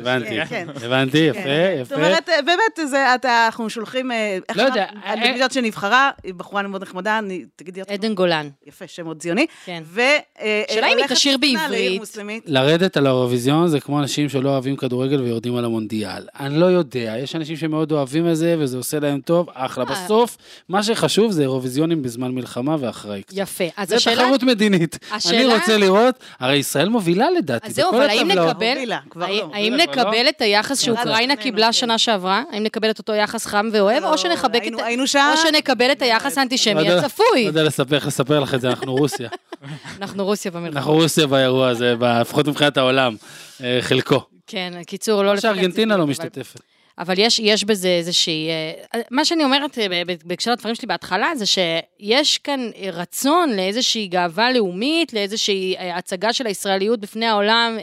[0.00, 0.66] הבנתי, כן.
[0.84, 1.76] הבנתי, יפה, כן.
[1.80, 1.84] יפה.
[1.84, 5.40] זאת אומרת, באמת, זה, אתה, אנחנו שולחים, אה, לא יודע, אמרת?
[5.42, 7.94] אה, שנבחרה, היא בחורה מאוד נחמדה, אני- תגידי פעם.
[7.94, 9.46] עדן גולן, יפה, שם מאוד ציוני.
[9.64, 9.82] כן.
[9.86, 10.00] ו...
[10.40, 11.36] אה, שאלה אם היא תשיר
[11.70, 12.42] לעיר בעברית.
[12.46, 16.26] לרדת על האירוויזיון זה כמו אנשים שלא אוהבים כדורגל ויורדים על המונדיאל.
[16.40, 19.84] אני לא יודע, יש אנשים שמאוד אוהבים את זה וזה עושה להם טוב, אחלה.
[19.84, 20.36] בסוף,
[20.68, 23.36] מה שחשוב זה אירוויזיונים בזמן מלחמה ואחרי קצת.
[23.36, 23.64] יפה.
[23.76, 24.16] אז זה השאלה...
[24.16, 24.98] תחרות מדינית.
[25.30, 28.28] אני רוצה לראות, הרי ישראל מובילה לדעתי, אז זהו, אבל האם.
[28.28, 28.77] נקבל...
[28.78, 29.50] הובילה, כבר לא.
[29.54, 29.84] האם לא?
[29.84, 31.72] נקבל את היחס שאוקראינה לפנינו, קיבלה כן.
[31.72, 32.42] שנה שעברה?
[32.52, 34.72] האם נקבל את אותו יחס חם ואוהב, לא, או שנחבק את...
[34.84, 35.32] היינו- שם.
[35.32, 37.42] או שנקבל את היחס האנטישמי לא הצפוי.
[37.42, 39.28] לא יודע לספר, לך את זה, אנחנו רוסיה.
[40.00, 40.78] אנחנו רוסיה במלחמה.
[40.80, 43.16] אנחנו רוסיה באירוע הזה, לפחות מבחינת העולם,
[43.62, 44.20] אה, חלקו.
[44.46, 45.36] כן, קיצור, לא...
[45.36, 46.60] שארגנטינה לא משתתפת.
[46.98, 48.48] אבל יש, יש בזה איזושהי...
[48.94, 52.88] אה, מה שאני אומרת אה, ב- ב- בהקשר לדברים שלי בהתחלה, זה שיש כאן אה,
[52.92, 57.78] רצון לאיזושהי גאווה לאומית, לאיזושהי הצגה של הישראליות בפני העולם,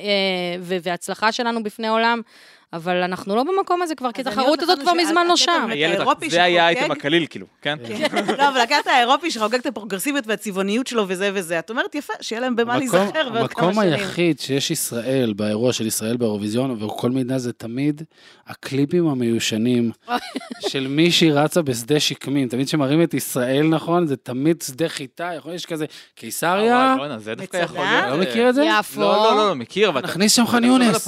[0.62, 2.22] ו- והצלחה שלנו בפני העולם,
[2.74, 5.70] אבל אנחנו לא במקום הזה כבר, כי התחרות הזאת כבר מזמן לא שם.
[6.30, 7.78] זה היה האייטם הקליל, כאילו, כן?
[8.38, 12.40] לא, אבל הקטע האירופי שחוגג את הפרוגרסיביות והצבעוניות שלו וזה וזה, את אומרת, יפה, שיהיה
[12.42, 13.94] להם במה המקום- להיזכר בעוד כמה המקום שנים.
[13.94, 18.02] היחיד שיש ישראל, באירוע של ישראל באירוויזיון, וכל מידע זה תמיד
[18.48, 19.92] הקליפים המיושנים
[20.60, 22.48] של מישהי רצה בשדה שקמים.
[22.48, 24.08] תמיד כשמראים את ישראל, נכון?
[24.08, 25.86] זה תמיד שדה חיטה, יכול להיות שכזה
[26.16, 26.96] קיסריה.
[27.18, 27.64] זה דווקא מצדה?
[27.64, 28.10] יכול להיות...
[28.10, 28.64] לא מכיר את זה?
[28.80, 29.02] יפו.
[29.02, 30.02] לא, לא, לא, מכיר, אבל...
[30.02, 31.08] נכניס שם ח'אן על יונס.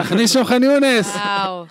[0.00, 1.16] נכניס שם ח'אן יונס.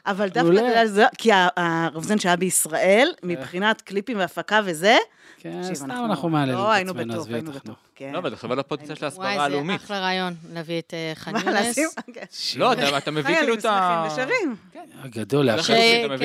[0.06, 4.98] אבל דווקא, זה- כי הרב שהיה בישראל, מבחינת קליפים והפקה וזה,
[5.40, 7.74] כן, סתם אנחנו מעללים את לא, היינו עצמנו, בטוב, היינו אותך, נו.
[7.74, 7.76] בטוב.
[7.96, 8.10] כן.
[8.14, 9.82] לא, אבל תחשוב על הפוטנציאל של ההסברה וואי, זה הלאומית.
[9.82, 11.76] אחלה רעיון, להביא את אה, חאן יונס.
[12.14, 12.24] כן.
[12.60, 14.06] לא, אתה- מביא כאילו חיילים את ה...
[14.08, 14.56] שמחים ושרים.
[14.72, 14.80] כן,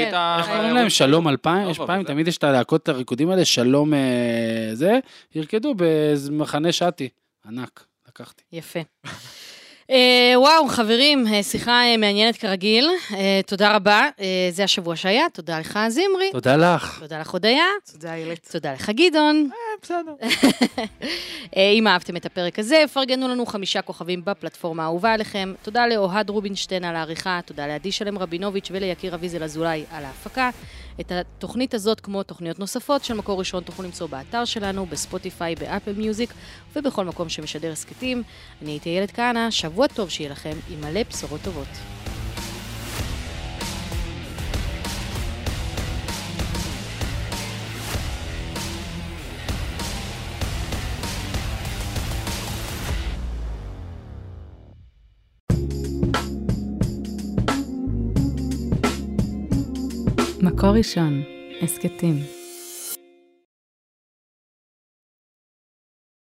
[0.08, 0.36] את ה...
[0.38, 0.90] איך קוראים להם?
[0.90, 1.64] שלום אלפיים?
[1.66, 4.00] לא, יש אבל פעם, זה- תמיד יש את הלהקות, את הריקודים האלה, שלום אה,
[4.72, 4.98] זה,
[5.34, 7.08] ירקדו במחנה שתי.
[7.46, 8.42] ענק, לקחתי.
[8.52, 8.80] יפה.
[9.90, 12.90] אה, וואו, חברים, אה, שיחה אה, מעניינת כרגיל.
[13.46, 14.08] תודה רבה.
[14.50, 16.30] זה השבוע שהיה, תודה לך, זמרי.
[16.32, 16.98] תודה לך.
[17.00, 17.64] תודה לך, הודיה.
[17.92, 18.48] תודה, איילת.
[18.52, 19.48] תודה לך, גדעון.
[19.82, 20.14] בסדר.
[21.78, 25.54] אם אהבתם את הפרק הזה, פרגנו לנו חמישה כוכבים בפלטפורמה האהובה עליכם.
[25.62, 30.50] תודה לאוהד רובינשטיין על העריכה, תודה לעדי שלם רבינוביץ' וליקיר אביזל אזולאי על ההפקה.
[31.00, 35.92] את התוכנית הזאת, כמו תוכניות נוספות של מקור ראשון, תוכלו למצוא באתר שלנו, בספוטיפיי, באפל
[35.92, 36.34] מיוזיק
[36.76, 38.22] ובכל מקום שמשדר הסכתים.
[38.62, 42.03] אני הייתי איילת כהנא, שבוע טוב שיהיה לכם עם מלא בשורות טובות.
[60.44, 61.22] מקור ראשון,
[61.62, 62.33] הסכתים.